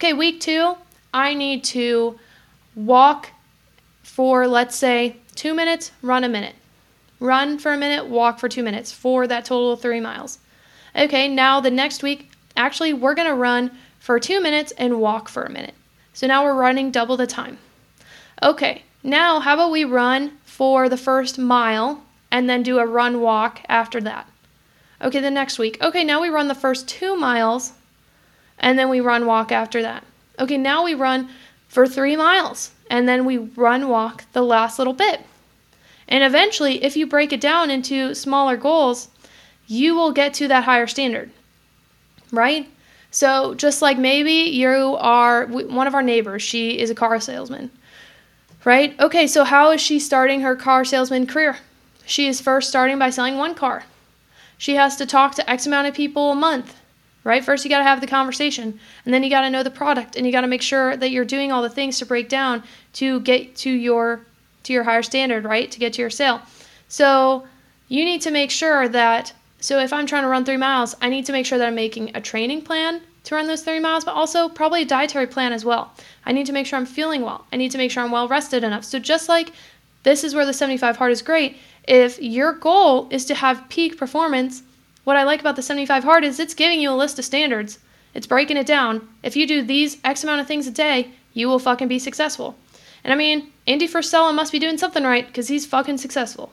Okay, 0.01 0.13
week 0.13 0.39
two, 0.41 0.77
I 1.13 1.35
need 1.35 1.65
to 1.65 2.21
walk 2.77 3.33
for, 4.05 4.47
let's 4.47 4.77
say, 4.77 5.17
two 5.35 5.55
minutes, 5.55 5.91
run 6.03 6.23
a 6.23 6.29
minute. 6.29 6.55
Run 7.19 7.59
for 7.59 7.73
a 7.73 7.77
minute, 7.77 8.07
walk 8.07 8.39
for 8.39 8.49
two 8.49 8.63
minutes 8.63 8.93
for 8.93 9.27
that 9.27 9.45
total 9.45 9.73
of 9.73 9.81
three 9.81 9.99
miles. 9.99 10.39
Okay, 10.95 11.27
now 11.27 11.59
the 11.59 11.73
next 11.73 12.05
week, 12.05 12.31
actually, 12.57 12.93
we're 12.93 13.17
to 13.17 13.35
run 13.35 13.73
for 13.99 14.21
two 14.21 14.41
minutes 14.41 14.73
and 14.79 15.01
walk 15.01 15.29
for 15.29 15.43
a 15.43 15.51
minute. 15.51 15.75
So 16.13 16.29
now 16.29 16.45
we're 16.45 16.55
running 16.55 16.93
double 16.93 17.17
the 17.17 17.27
time. 17.27 17.59
Okay, 18.41 18.85
now 19.03 19.41
how 19.41 19.55
about 19.55 19.73
we 19.73 19.83
run 19.83 20.39
for 20.45 20.89
the 20.89 20.97
first 20.97 21.41
mile 21.41 22.05
and 22.31 22.49
then 22.49 22.63
do 22.63 22.79
a 22.79 22.87
run 22.87 23.21
walk 23.21 23.63
after 23.69 24.01
that? 24.03 24.31
Okay, 25.03 25.19
the 25.19 25.29
next 25.29 25.59
week. 25.59 25.77
Okay, 25.83 26.05
now 26.05 26.23
we 26.23 26.29
run 26.29 26.47
the 26.47 26.55
first 26.55 26.87
two 26.87 27.17
miles 27.17 27.73
and 28.61 28.79
then 28.79 28.89
we 28.89 29.01
run 29.01 29.27
walk 29.27 29.53
after 29.53 29.83
that. 29.83 30.05
Okay, 30.39 30.57
now 30.57 30.85
we 30.85 30.95
run 30.95 31.29
for 31.69 31.87
three 31.87 32.17
miles, 32.17 32.73
and 32.91 33.09
then 33.09 33.25
we 33.25 33.39
run 33.39 33.89
walk 33.89 34.25
the 34.33 34.43
last 34.43 34.79
little 34.79 34.93
bit. 34.93 35.21
And 36.09 36.25
eventually, 36.25 36.83
if 36.83 36.97
you 36.97 37.07
break 37.07 37.33
it 37.33 37.41
down 37.41 37.71
into 37.71 38.15
smaller 38.15 38.57
goals, 38.57 39.09
you 39.67 39.95
will 39.95 40.13
get 40.13 40.33
to 40.35 40.49
that 40.49 40.65
higher 40.65 40.87
standard, 40.87 41.31
right? 42.33 42.69
So, 43.11 43.55
just 43.55 43.83
like 43.83 43.99
maybe 43.99 44.33
you 44.33 44.69
are 44.69 45.47
one 45.47 45.87
of 45.87 45.95
our 45.95 46.03
neighbors, 46.03 46.43
she 46.43 46.79
is 46.79 46.91
a 46.91 46.95
car 46.95 47.21
salesman, 47.21 47.71
right? 48.65 48.99
Okay, 49.01 49.27
so 49.27 49.45
how 49.45 49.71
is 49.71 49.81
she 49.81 49.99
starting 49.99 50.41
her 50.41 50.57
car 50.57 50.85
salesman 50.85 51.27
career? 51.27 51.59
She 52.07 52.27
is 52.27 52.41
first 52.41 52.71
starting 52.71 52.99
by 52.99 53.11
selling 53.11 53.37
one 53.37 53.55
car. 53.55 53.85
She 54.57 54.77
has 54.77 54.97
to 54.97 55.07
talk 55.07 55.35
to 55.35 55.51
X 55.51 55.67
amount 55.67 55.89
of 55.89 55.95
people 55.95 56.33
a 56.33 56.35
month 56.35 56.75
right? 57.29 57.45
First, 57.45 57.65
you 57.65 57.69
got 57.69 57.79
to 57.79 57.85
have 57.85 58.01
the 58.01 58.07
conversation, 58.07 58.81
and 59.05 59.15
then 59.15 59.23
you 59.23 59.29
got 59.29 59.43
to 59.43 59.51
know 59.51 59.63
the 59.63 59.71
product, 59.71 60.17
and 60.17 60.27
you 60.27 60.33
got 60.33 60.41
to 60.41 60.49
make 60.49 60.63
sure 60.63 60.97
that 60.97 61.11
you're 61.11 61.27
doing 61.27 61.53
all 61.53 61.63
the 61.63 61.69
things 61.69 61.99
to 61.99 62.07
break 62.07 62.29
down 62.29 62.63
to 62.95 63.21
get 63.21 63.55
to 63.57 63.71
your 63.71 64.23
to 64.65 64.73
your 64.73 64.83
higher 64.83 65.03
standard, 65.03 65.45
right? 65.45 65.71
To 65.71 65.79
get 65.79 65.93
to 65.93 66.01
your 66.01 66.11
sale. 66.11 66.41
So 66.89 67.47
you 67.89 68.05
need 68.05 68.23
to 68.23 68.31
make 68.31 68.51
sure 68.51 68.89
that. 68.89 69.33
So 69.61 69.79
if 69.79 69.93
I'm 69.93 70.07
trying 70.07 70.23
to 70.23 70.29
run 70.29 70.45
three 70.45 70.57
miles, 70.57 70.97
I 71.03 71.09
need 71.09 71.27
to 71.27 71.33
make 71.33 71.45
sure 71.45 71.59
that 71.59 71.69
I'm 71.69 71.75
making 71.75 72.17
a 72.17 72.21
training 72.21 72.63
plan 72.63 73.03
to 73.25 73.35
run 73.35 73.47
those 73.47 73.63
three 73.63 73.81
miles, 73.81 74.05
but 74.05 74.15
also 74.15 74.49
probably 74.49 74.83
a 74.83 74.87
dietary 74.87 75.27
plan 75.27 75.53
as 75.53 75.65
well. 75.65 75.93
I 76.25 76.33
need 76.33 76.47
to 76.47 76.53
make 76.53 76.67
sure 76.67 76.79
I'm 76.79 76.87
feeling 76.87 77.23
well. 77.23 77.45
I 77.53 77.57
need 77.57 77.73
to 77.73 77.79
make 77.79 77.91
sure 77.91 78.03
I'm 78.03 78.11
well 78.11 78.29
rested 78.29 78.65
enough. 78.65 78.85
So 78.85 78.99
just 78.99 79.29
like 79.29 79.53
this 80.03 80.25
is 80.25 80.35
where 80.35 80.47
the 80.47 80.53
75 80.55 80.97
hard 80.97 81.13
is 81.13 81.23
great. 81.23 81.57
If 81.87 82.23
your 82.23 82.53
goal 82.53 83.09
is 83.11 83.25
to 83.27 83.35
have 83.35 83.69
peak 83.69 83.99
performance, 83.99 84.63
what 85.09 85.17
I 85.17 85.25
like 85.25 85.41
about 85.41 85.57
the 85.57 85.63
75 85.63 86.05
hard 86.05 86.23
is 86.23 86.39
it's 86.39 86.53
giving 86.53 86.83
you 86.83 86.91
a 86.91 86.93
list 86.93 87.19
of 87.19 87.25
standards. 87.25 87.79
It's 88.13 88.27
breaking 88.27 88.59
it 88.59 88.67
down. 88.67 89.09
If 89.23 89.37
you 89.37 89.47
do 89.47 89.63
these 89.63 89.97
X 90.05 90.23
amount 90.23 90.43
of 90.43 90.47
things 90.47 90.67
a 90.67 90.71
day, 90.71 91.13
you 91.33 91.49
will 91.49 91.59
fucking 91.59 91.89
be 91.89 91.99
successful. 91.99 92.57
And 93.03 93.11
I 93.11 93.17
mean, 93.17 93.51
Andy 93.67 93.89
Frisella 93.89 94.35
must 94.35 94.53
be 94.53 94.59
doing 94.59 94.77
something 94.77 95.05
right 95.05 95.27
because 95.27 95.49
he's 95.49 95.65
fucking 95.65 95.97
successful. 95.97 96.53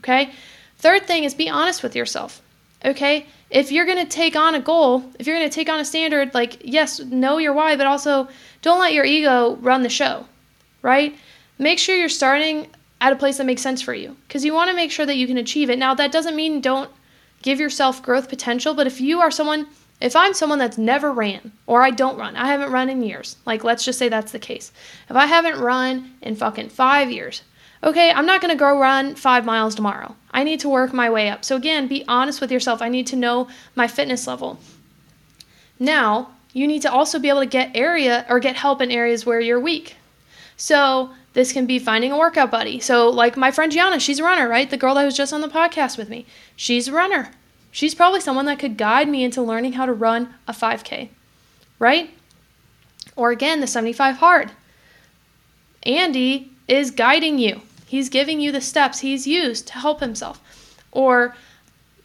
Okay? 0.00 0.30
Third 0.76 1.06
thing 1.06 1.24
is 1.24 1.32
be 1.32 1.48
honest 1.48 1.82
with 1.82 1.96
yourself. 1.96 2.42
Okay? 2.84 3.24
If 3.48 3.72
you're 3.72 3.86
going 3.86 4.04
to 4.04 4.04
take 4.04 4.36
on 4.36 4.54
a 4.54 4.60
goal, 4.60 5.02
if 5.18 5.26
you're 5.26 5.38
going 5.38 5.48
to 5.48 5.54
take 5.54 5.70
on 5.70 5.80
a 5.80 5.84
standard, 5.86 6.34
like, 6.34 6.60
yes, 6.62 7.00
know 7.00 7.38
your 7.38 7.54
why, 7.54 7.76
but 7.76 7.86
also 7.86 8.28
don't 8.60 8.78
let 8.78 8.92
your 8.92 9.06
ego 9.06 9.56
run 9.62 9.82
the 9.82 9.88
show, 9.88 10.26
right? 10.82 11.16
Make 11.56 11.78
sure 11.78 11.96
you're 11.96 12.10
starting 12.10 12.66
at 13.00 13.14
a 13.14 13.16
place 13.16 13.38
that 13.38 13.46
makes 13.46 13.62
sense 13.62 13.80
for 13.80 13.94
you 13.94 14.18
because 14.28 14.44
you 14.44 14.52
want 14.52 14.68
to 14.68 14.76
make 14.76 14.90
sure 14.90 15.06
that 15.06 15.16
you 15.16 15.26
can 15.26 15.38
achieve 15.38 15.70
it. 15.70 15.78
Now, 15.78 15.94
that 15.94 16.12
doesn't 16.12 16.36
mean 16.36 16.60
don't 16.60 16.90
give 17.46 17.60
yourself 17.60 18.02
growth 18.02 18.28
potential. 18.28 18.74
But 18.74 18.88
if 18.88 19.00
you 19.00 19.20
are 19.20 19.30
someone, 19.30 19.68
if 20.00 20.16
I'm 20.16 20.34
someone 20.34 20.58
that's 20.58 20.76
never 20.76 21.12
ran, 21.12 21.52
or 21.68 21.80
I 21.80 21.92
don't 21.92 22.18
run, 22.18 22.34
I 22.34 22.48
haven't 22.48 22.72
run 22.72 22.90
in 22.90 23.04
years, 23.04 23.36
like 23.46 23.62
let's 23.62 23.84
just 23.84 24.00
say 24.00 24.08
that's 24.08 24.32
the 24.32 24.40
case. 24.40 24.72
If 25.08 25.14
I 25.14 25.26
haven't 25.26 25.60
run 25.60 26.12
in 26.20 26.34
fucking 26.34 26.70
five 26.70 27.08
years, 27.08 27.42
okay, 27.84 28.10
I'm 28.10 28.26
not 28.26 28.40
gonna 28.40 28.56
go 28.56 28.76
run 28.76 29.14
five 29.14 29.44
miles 29.44 29.76
tomorrow. 29.76 30.16
I 30.32 30.42
need 30.42 30.58
to 30.60 30.68
work 30.68 30.92
my 30.92 31.08
way 31.08 31.28
up. 31.30 31.44
So 31.44 31.54
again, 31.54 31.86
be 31.86 32.04
honest 32.08 32.40
with 32.40 32.50
yourself. 32.50 32.82
I 32.82 32.88
need 32.88 33.06
to 33.06 33.16
know 33.16 33.46
my 33.76 33.86
fitness 33.86 34.26
level. 34.26 34.58
Now, 35.78 36.32
you 36.52 36.66
need 36.66 36.82
to 36.82 36.90
also 36.90 37.20
be 37.20 37.28
able 37.28 37.42
to 37.42 37.46
get 37.46 37.76
area 37.76 38.26
or 38.28 38.40
get 38.40 38.56
help 38.56 38.80
in 38.80 38.90
areas 38.90 39.24
where 39.24 39.38
you're 39.38 39.60
weak. 39.60 39.94
So 40.56 41.10
this 41.36 41.52
can 41.52 41.66
be 41.66 41.78
finding 41.78 42.12
a 42.12 42.16
workout 42.16 42.50
buddy. 42.50 42.80
So, 42.80 43.10
like 43.10 43.36
my 43.36 43.50
friend 43.50 43.70
Gianna, 43.70 44.00
she's 44.00 44.20
a 44.20 44.24
runner, 44.24 44.48
right? 44.48 44.70
The 44.70 44.78
girl 44.78 44.94
that 44.94 45.04
was 45.04 45.14
just 45.14 45.34
on 45.34 45.42
the 45.42 45.48
podcast 45.48 45.98
with 45.98 46.08
me. 46.08 46.24
She's 46.56 46.88
a 46.88 46.92
runner. 46.92 47.30
She's 47.70 47.94
probably 47.94 48.22
someone 48.22 48.46
that 48.46 48.58
could 48.58 48.78
guide 48.78 49.06
me 49.06 49.22
into 49.22 49.42
learning 49.42 49.74
how 49.74 49.84
to 49.84 49.92
run 49.92 50.34
a 50.48 50.54
5K, 50.54 51.10
right? 51.78 52.08
Or 53.16 53.32
again, 53.32 53.60
the 53.60 53.66
75 53.66 54.16
hard. 54.16 54.52
Andy 55.82 56.52
is 56.68 56.90
guiding 56.90 57.38
you. 57.38 57.60
He's 57.86 58.08
giving 58.08 58.40
you 58.40 58.50
the 58.50 58.62
steps 58.62 59.00
he's 59.00 59.26
used 59.26 59.66
to 59.66 59.74
help 59.74 60.00
himself. 60.00 60.40
Or 60.90 61.36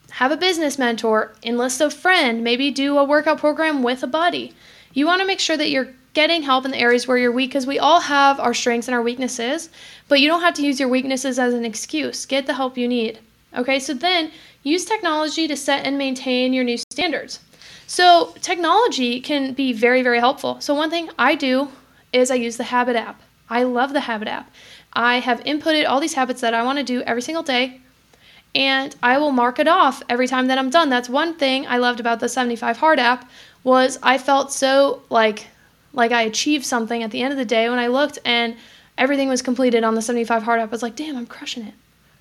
have 0.10 0.34
a 0.34 0.38
business 0.38 0.78
mentor, 0.78 1.34
enlist 1.42 1.80
a 1.80 1.90
friend, 1.90 2.44
maybe 2.44 2.70
do 2.70 2.98
a 2.98 3.06
workout 3.06 3.38
program 3.38 3.82
with 3.82 4.04
a 4.04 4.08
buddy. 4.08 4.54
You 4.92 5.06
want 5.06 5.22
to 5.22 5.28
make 5.28 5.40
sure 5.40 5.56
that 5.56 5.70
you're 5.70 5.94
getting 6.14 6.42
help 6.44 6.66
in 6.66 6.72
the 6.72 6.78
areas 6.78 7.08
where 7.08 7.18
you're 7.18 7.32
weak 7.32 7.50
because 7.50 7.66
we 7.66 7.80
all 7.80 8.02
have 8.02 8.40
our 8.40 8.54
strengths 8.54 8.88
and 8.88 8.96
our 8.96 9.02
weaknesses, 9.02 9.70
but 10.08 10.20
you 10.20 10.28
don't 10.28 10.42
have 10.42 10.54
to 10.56 10.66
use 10.66 10.80
your 10.80 10.90
weaknesses 10.90 11.40
as 11.40 11.54
an 11.54 11.66
excuse. 11.66 12.26
Get 12.26 12.48
the 12.48 12.54
help 12.54 12.78
you 12.78 12.88
need. 12.88 13.20
Okay, 13.56 13.80
so 13.80 13.94
then 13.94 14.32
use 14.64 14.86
technology 14.86 15.48
to 15.48 15.56
set 15.58 15.86
and 15.86 15.98
maintain 15.98 16.54
your 16.54 16.64
new 16.64 16.78
standards. 16.78 17.40
So, 17.88 18.34
technology 18.42 19.20
can 19.20 19.54
be 19.54 19.74
very, 19.74 20.02
very 20.02 20.20
helpful. 20.20 20.62
So, 20.62 20.74
one 20.74 20.90
thing 20.90 21.10
I 21.20 21.36
do 21.36 21.70
is 22.14 22.32
I 22.32 22.36
use 22.36 22.56
the 22.56 22.64
Habit 22.64 22.96
app. 22.96 23.22
I 23.50 23.64
love 23.64 23.92
the 23.92 24.02
Habit 24.02 24.30
app. 24.30 24.50
I 24.94 25.20
have 25.20 25.44
inputted 25.44 25.88
all 25.88 26.00
these 26.00 26.14
habits 26.14 26.40
that 26.40 26.54
I 26.54 26.64
want 26.64 26.78
to 26.78 26.86
do 26.86 27.02
every 27.02 27.22
single 27.22 27.44
day, 27.44 27.82
and 28.56 28.96
I 29.04 29.18
will 29.18 29.32
mark 29.32 29.60
it 29.60 29.68
off 29.68 30.04
every 30.08 30.28
time 30.28 30.48
that 30.48 30.58
I'm 30.58 30.70
done. 30.70 30.90
That's 30.90 31.10
one 31.10 31.34
thing 31.34 31.68
I 31.68 31.78
loved 31.78 32.00
about 32.00 32.22
the 32.22 32.30
75 32.30 32.78
Hard 32.78 33.00
app 33.00 33.30
was 33.64 34.00
I 34.02 34.18
felt 34.18 34.54
so 34.54 35.02
like 35.10 35.48
like 35.94 36.12
I 36.12 36.24
achieved 36.24 36.66
something 36.66 37.04
at 37.04 37.12
the 37.12 37.22
end 37.22 37.32
of 37.32 37.38
the 37.38 37.46
day 37.46 37.70
when 37.70 37.80
I 37.80 37.88
looked 37.88 38.20
and 38.26 38.56
everything 38.98 39.30
was 39.30 39.42
completed 39.42 39.84
on 39.84 39.96
the 39.96 40.02
75 40.02 40.44
hard 40.44 40.60
app. 40.60 40.70
I 40.70 40.72
was 40.72 40.84
like, 40.84 40.96
damn, 40.96 41.18
I'm 41.18 41.26
crushing 41.26 41.66
it. 41.66 41.74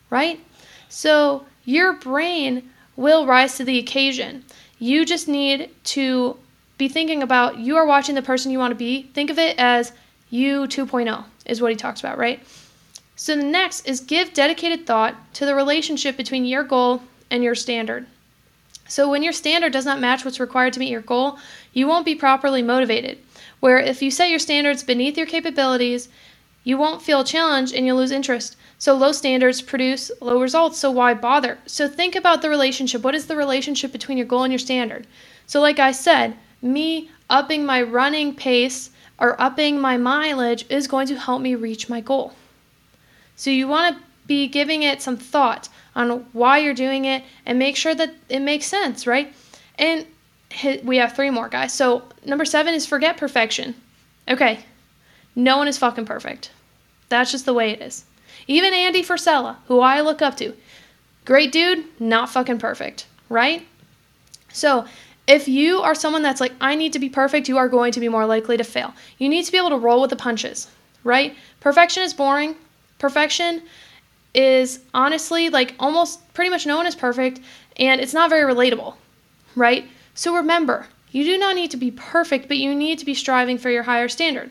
Right? 0.08 0.40
So 0.88 1.44
your 1.64 1.92
brain 1.92 2.70
will 2.96 3.26
rise 3.26 3.56
to 3.56 3.64
the 3.64 3.78
occasion. 3.78 4.44
You 4.78 5.04
just 5.04 5.28
need 5.28 5.70
to 5.84 6.36
be 6.78 6.88
thinking 6.88 7.22
about 7.22 7.58
you 7.58 7.76
are 7.76 7.86
watching 7.86 8.14
the 8.14 8.22
person 8.22 8.50
you 8.50 8.58
want 8.58 8.72
to 8.72 8.76
be. 8.76 9.02
Think 9.14 9.30
of 9.30 9.38
it 9.38 9.58
as 9.58 9.92
you 10.30 10.62
2.0 10.62 11.24
is 11.46 11.60
what 11.60 11.70
he 11.70 11.76
talks 11.76 12.00
about, 12.00 12.18
right? 12.18 12.40
So 13.16 13.36
the 13.36 13.42
next 13.42 13.86
is 13.86 14.00
give 14.00 14.32
dedicated 14.32 14.86
thought 14.86 15.14
to 15.34 15.44
the 15.44 15.54
relationship 15.54 16.16
between 16.16 16.46
your 16.46 16.64
goal 16.64 17.02
and 17.30 17.44
your 17.44 17.54
standard. 17.54 18.06
So 18.88 19.10
when 19.10 19.22
your 19.22 19.34
standard 19.34 19.72
does 19.72 19.84
not 19.84 20.00
match 20.00 20.24
what's 20.24 20.40
required 20.40 20.72
to 20.72 20.80
meet 20.80 20.90
your 20.90 21.02
goal, 21.02 21.38
you 21.72 21.86
won't 21.86 22.06
be 22.06 22.14
properly 22.14 22.62
motivated. 22.62 23.18
Where 23.60 23.78
if 23.78 24.02
you 24.02 24.10
set 24.10 24.30
your 24.30 24.38
standards 24.38 24.82
beneath 24.82 25.16
your 25.16 25.26
capabilities, 25.26 26.08
you 26.64 26.76
won't 26.76 27.02
feel 27.02 27.24
challenged 27.24 27.74
and 27.74 27.86
you'll 27.86 27.96
lose 27.96 28.10
interest. 28.10 28.56
So 28.78 28.94
low 28.94 29.12
standards 29.12 29.62
produce 29.62 30.10
low 30.20 30.40
results, 30.40 30.78
so 30.78 30.90
why 30.90 31.14
bother? 31.14 31.58
So 31.66 31.88
think 31.88 32.16
about 32.16 32.42
the 32.42 32.50
relationship. 32.50 33.02
What 33.02 33.14
is 33.14 33.26
the 33.26 33.36
relationship 33.36 33.92
between 33.92 34.18
your 34.18 34.26
goal 34.26 34.44
and 34.44 34.52
your 34.52 34.58
standard? 34.58 35.06
So 35.46 35.60
like 35.60 35.78
I 35.78 35.92
said, 35.92 36.36
me 36.62 37.10
upping 37.28 37.64
my 37.64 37.82
running 37.82 38.34
pace 38.34 38.90
or 39.18 39.40
upping 39.40 39.80
my 39.80 39.96
mileage 39.96 40.64
is 40.68 40.86
going 40.86 41.06
to 41.08 41.18
help 41.18 41.42
me 41.42 41.54
reach 41.54 41.88
my 41.88 42.00
goal. 42.00 42.32
So 43.36 43.50
you 43.50 43.68
want 43.68 43.96
to 43.96 44.02
be 44.26 44.46
giving 44.46 44.82
it 44.82 45.02
some 45.02 45.16
thought 45.16 45.68
on 45.94 46.26
why 46.32 46.58
you're 46.58 46.74
doing 46.74 47.04
it 47.04 47.24
and 47.44 47.58
make 47.58 47.76
sure 47.76 47.94
that 47.94 48.14
it 48.28 48.40
makes 48.40 48.66
sense, 48.66 49.06
right? 49.06 49.34
And 49.78 50.06
we 50.84 50.96
have 50.98 51.14
three 51.14 51.30
more, 51.30 51.48
guys. 51.48 51.72
So 51.72 52.02
number 52.24 52.44
seven 52.44 52.74
is 52.74 52.86
forget 52.86 53.16
perfection. 53.16 53.74
Okay, 54.28 54.60
no 55.34 55.58
one 55.58 55.68
is 55.68 55.78
fucking 55.78 56.06
perfect. 56.06 56.50
That's 57.08 57.32
just 57.32 57.46
the 57.46 57.54
way 57.54 57.70
it 57.70 57.82
is. 57.82 58.04
Even 58.46 58.72
Andy 58.72 59.02
Frisella, 59.02 59.56
who 59.66 59.80
I 59.80 60.00
look 60.00 60.22
up 60.22 60.36
to, 60.38 60.54
great 61.24 61.52
dude, 61.52 61.84
not 62.00 62.30
fucking 62.30 62.58
perfect, 62.58 63.06
right? 63.28 63.66
So, 64.52 64.86
if 65.26 65.46
you 65.46 65.80
are 65.80 65.94
someone 65.94 66.22
that's 66.22 66.40
like, 66.40 66.52
I 66.60 66.74
need 66.74 66.92
to 66.94 66.98
be 66.98 67.08
perfect, 67.08 67.48
you 67.48 67.58
are 67.58 67.68
going 67.68 67.92
to 67.92 68.00
be 68.00 68.08
more 68.08 68.26
likely 68.26 68.56
to 68.56 68.64
fail. 68.64 68.94
You 69.18 69.28
need 69.28 69.44
to 69.44 69.52
be 69.52 69.58
able 69.58 69.70
to 69.70 69.76
roll 69.76 70.00
with 70.00 70.10
the 70.10 70.16
punches, 70.16 70.66
right? 71.04 71.36
Perfection 71.60 72.02
is 72.02 72.12
boring. 72.14 72.56
Perfection 72.98 73.62
is 74.34 74.80
honestly 74.94 75.50
like 75.50 75.74
almost 75.78 76.32
pretty 76.34 76.50
much 76.50 76.66
no 76.66 76.76
one 76.76 76.86
is 76.86 76.94
perfect 76.94 77.40
and 77.76 78.00
it's 78.00 78.14
not 78.14 78.30
very 78.30 78.52
relatable, 78.52 78.94
right? 79.56 79.88
So 80.14 80.34
remember, 80.34 80.86
you 81.10 81.24
do 81.24 81.38
not 81.38 81.54
need 81.54 81.70
to 81.72 81.76
be 81.76 81.90
perfect, 81.90 82.48
but 82.48 82.58
you 82.58 82.74
need 82.74 82.98
to 82.98 83.04
be 83.04 83.14
striving 83.14 83.58
for 83.58 83.70
your 83.70 83.84
higher 83.84 84.08
standard. 84.08 84.50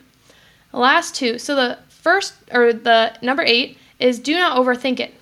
Last 0.73 1.15
two, 1.15 1.39
so 1.39 1.55
the 1.55 1.79
first 1.89 2.33
or 2.51 2.73
the 2.73 3.15
number 3.21 3.43
eight 3.43 3.77
is 3.99 4.19
do 4.19 4.33
not 4.33 4.57
overthink 4.57 4.99
it. 4.99 5.13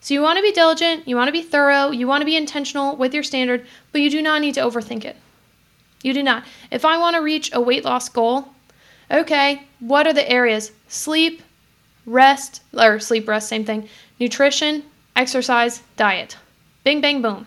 So 0.00 0.14
you 0.14 0.22
want 0.22 0.36
to 0.36 0.42
be 0.42 0.52
diligent, 0.52 1.08
you 1.08 1.16
want 1.16 1.28
to 1.28 1.32
be 1.32 1.42
thorough, 1.42 1.90
you 1.90 2.06
want 2.06 2.22
to 2.22 2.26
be 2.26 2.36
intentional 2.36 2.96
with 2.96 3.12
your 3.12 3.22
standard, 3.22 3.66
but 3.92 4.00
you 4.00 4.10
do 4.10 4.22
not 4.22 4.40
need 4.40 4.54
to 4.54 4.60
overthink 4.60 5.04
it. 5.04 5.16
You 6.02 6.14
do 6.14 6.22
not. 6.22 6.44
If 6.70 6.84
I 6.84 6.98
want 6.98 7.16
to 7.16 7.22
reach 7.22 7.50
a 7.52 7.60
weight 7.60 7.84
loss 7.84 8.08
goal, 8.08 8.48
okay, 9.10 9.62
what 9.80 10.06
are 10.06 10.12
the 10.12 10.30
areas? 10.30 10.70
Sleep, 10.86 11.42
rest, 12.06 12.62
or 12.72 13.00
sleep, 13.00 13.26
rest, 13.26 13.48
same 13.48 13.64
thing, 13.64 13.88
nutrition, 14.20 14.84
exercise, 15.16 15.82
diet. 15.96 16.36
Bing, 16.84 17.00
bang, 17.00 17.20
boom. 17.20 17.46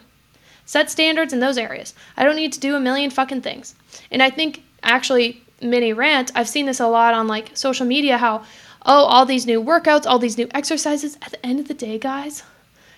Set 0.71 0.89
standards 0.89 1.33
in 1.33 1.41
those 1.41 1.57
areas. 1.57 1.93
I 2.15 2.23
don't 2.23 2.37
need 2.37 2.53
to 2.53 2.59
do 2.61 2.77
a 2.77 2.79
million 2.79 3.09
fucking 3.09 3.41
things. 3.41 3.75
And 4.09 4.23
I 4.23 4.29
think 4.29 4.63
actually, 4.81 5.43
mini 5.61 5.91
rant, 5.91 6.31
I've 6.33 6.47
seen 6.47 6.65
this 6.65 6.79
a 6.79 6.87
lot 6.87 7.13
on 7.13 7.27
like 7.27 7.57
social 7.57 7.85
media 7.85 8.17
how, 8.17 8.45
oh, 8.85 9.03
all 9.03 9.25
these 9.25 9.45
new 9.45 9.61
workouts, 9.61 10.05
all 10.05 10.17
these 10.17 10.37
new 10.37 10.47
exercises. 10.51 11.17
At 11.23 11.31
the 11.31 11.45
end 11.45 11.59
of 11.59 11.67
the 11.67 11.73
day, 11.73 11.99
guys, 11.99 12.43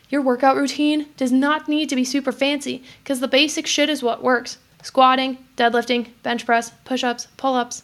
your 0.08 0.22
workout 0.22 0.56
routine 0.56 1.08
does 1.18 1.32
not 1.32 1.68
need 1.68 1.90
to 1.90 1.96
be 1.96 2.06
super 2.06 2.32
fancy 2.32 2.84
because 3.04 3.22
the 3.22 3.28
basic 3.28 3.66
shit 3.66 3.90
is 3.90 4.04
what 4.04 4.22
works 4.22 4.60
squatting, 4.84 5.40
deadlifting, 5.58 6.10
bench 6.22 6.46
press, 6.46 6.70
push 6.86 7.04
ups, 7.04 7.28
pull 7.38 7.56
ups. 7.56 7.82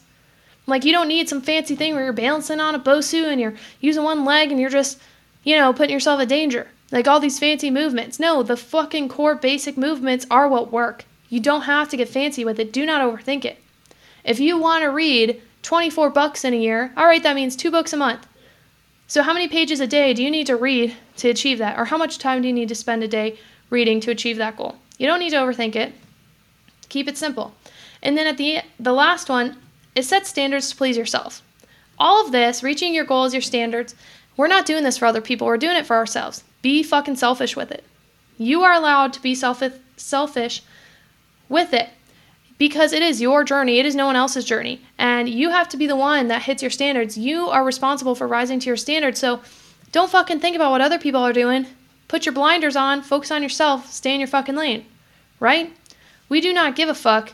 Like 0.68 0.86
you 0.86 0.92
don't 0.92 1.08
need 1.08 1.30
some 1.30 1.42
fancy 1.42 1.76
thing 1.76 1.96
where 1.96 2.04
you're 2.04 2.14
balancing 2.14 2.60
on 2.60 2.76
a 2.76 2.80
Bosu 2.80 3.24
and 3.24 3.42
you're 3.42 3.56
using 3.82 4.04
one 4.04 4.24
leg 4.24 4.52
and 4.52 4.60
you're 4.62 4.70
just, 4.70 5.00
you 5.44 5.56
know, 5.56 5.74
putting 5.74 5.94
yourself 5.94 6.22
in 6.22 6.28
danger. 6.28 6.68
Like 6.92 7.08
all 7.08 7.20
these 7.20 7.40
fancy 7.40 7.70
movements. 7.70 8.20
No, 8.20 8.42
the 8.42 8.58
fucking 8.58 9.10
core 9.10 9.36
basic 9.36 9.78
movements 9.78 10.26
are 10.32 10.48
what 10.48 10.72
work. 10.72 11.06
You 11.30 11.40
don't 11.40 11.62
have 11.62 11.90
to 11.90 11.98
get 11.98 12.10
fancy 12.10 12.44
with 12.44 12.60
it. 12.60 12.74
Do 12.74 12.86
not 12.86 13.02
overthink 13.02 13.46
it. 13.46 13.62
If 14.24 14.40
you 14.40 14.58
want 14.58 14.84
to 14.84 14.88
read 14.88 15.42
24 15.62 16.10
bucks 16.10 16.44
in 16.44 16.54
a 16.54 16.58
year, 16.58 16.92
all 16.98 17.06
right, 17.06 17.22
that 17.22 17.36
means 17.36 17.56
2 17.56 17.70
books 17.70 17.94
a 17.94 17.98
month. 17.98 18.26
So 19.08 19.24
how 19.24 19.34
many 19.34 19.48
pages 19.48 19.80
a 19.80 19.88
day 19.88 20.14
do 20.14 20.24
you 20.24 20.32
need 20.32 20.48
to 20.48 20.56
read 20.56 20.96
to 21.18 21.30
achieve 21.30 21.58
that? 21.60 21.78
Or 21.78 21.86
how 21.86 21.98
much 21.98 22.18
time 22.18 22.42
do 22.42 22.48
you 22.48 22.54
need 22.54 22.70
to 22.70 22.76
spend 22.76 23.04
a 23.04 23.08
day 23.08 23.38
reading 23.70 24.00
to 24.02 24.12
achieve 24.12 24.38
that 24.38 24.58
goal? 24.58 24.76
You 24.98 25.08
don't 25.08 25.20
need 25.20 25.32
to 25.32 25.38
overthink 25.38 25.76
it. 25.76 25.94
Keep 26.90 27.08
it 27.08 27.18
simple. 27.18 27.54
And 28.02 28.18
then 28.18 28.28
at 28.28 28.38
the 28.38 28.62
the 28.80 28.94
last 28.94 29.30
one, 29.30 29.58
is 29.96 30.08
set 30.08 30.26
standards 30.26 30.70
to 30.70 30.76
please 30.76 30.98
yourself. 30.98 31.42
All 31.98 32.24
of 32.24 32.32
this, 32.32 32.64
reaching 32.64 32.94
your 32.94 33.06
goals, 33.06 33.34
your 33.34 33.42
standards, 33.42 33.96
we're 34.38 34.48
not 34.48 34.66
doing 34.66 34.84
this 34.84 34.98
for 34.98 35.06
other 35.06 35.22
people. 35.22 35.46
We're 35.48 35.58
doing 35.58 35.76
it 35.76 35.86
for 35.86 35.96
ourselves. 35.96 36.44
Be 36.62 36.84
fucking 36.84 37.16
selfish 37.16 37.56
with 37.56 37.72
it. 37.72 37.84
You 38.38 38.64
are 38.64 38.74
allowed 38.74 39.14
to 39.14 39.22
be 39.22 39.36
selfish 39.36 40.62
with 41.50 41.74
it 41.74 41.90
because 42.58 42.94
it 42.94 43.02
is 43.02 43.22
your 43.22 43.44
journey. 43.44 43.80
It 43.80 43.86
is 43.86 43.96
no 43.96 44.06
one 44.06 44.16
else's 44.16 44.46
journey. 44.46 44.82
And 44.98 45.28
you 45.28 45.50
have 45.50 45.70
to 45.70 45.78
be 45.78 45.88
the 45.88 45.96
one 45.96 46.28
that 46.28 46.44
hits 46.44 46.62
your 46.62 46.70
standards. 46.70 47.18
You 47.18 47.48
are 47.50 47.64
responsible 47.64 48.16
for 48.16 48.28
rising 48.28 48.60
to 48.60 48.68
your 48.68 48.78
standards. 48.78 49.20
So 49.20 49.42
don't 49.92 50.12
fucking 50.12 50.40
think 50.40 50.56
about 50.56 50.72
what 50.72 50.82
other 50.82 51.00
people 51.00 51.22
are 51.22 51.34
doing. 51.34 51.66
Put 52.08 52.26
your 52.26 52.34
blinders 52.34 52.76
on, 52.76 53.02
focus 53.02 53.32
on 53.32 53.44
yourself, 53.44 53.92
stay 53.92 54.14
in 54.14 54.20
your 54.20 54.28
fucking 54.28 54.56
lane. 54.56 54.86
Right? 55.40 55.74
We 56.28 56.42
do 56.42 56.54
not 56.54 56.76
give 56.76 56.90
a 56.90 56.96
fuck 56.96 57.34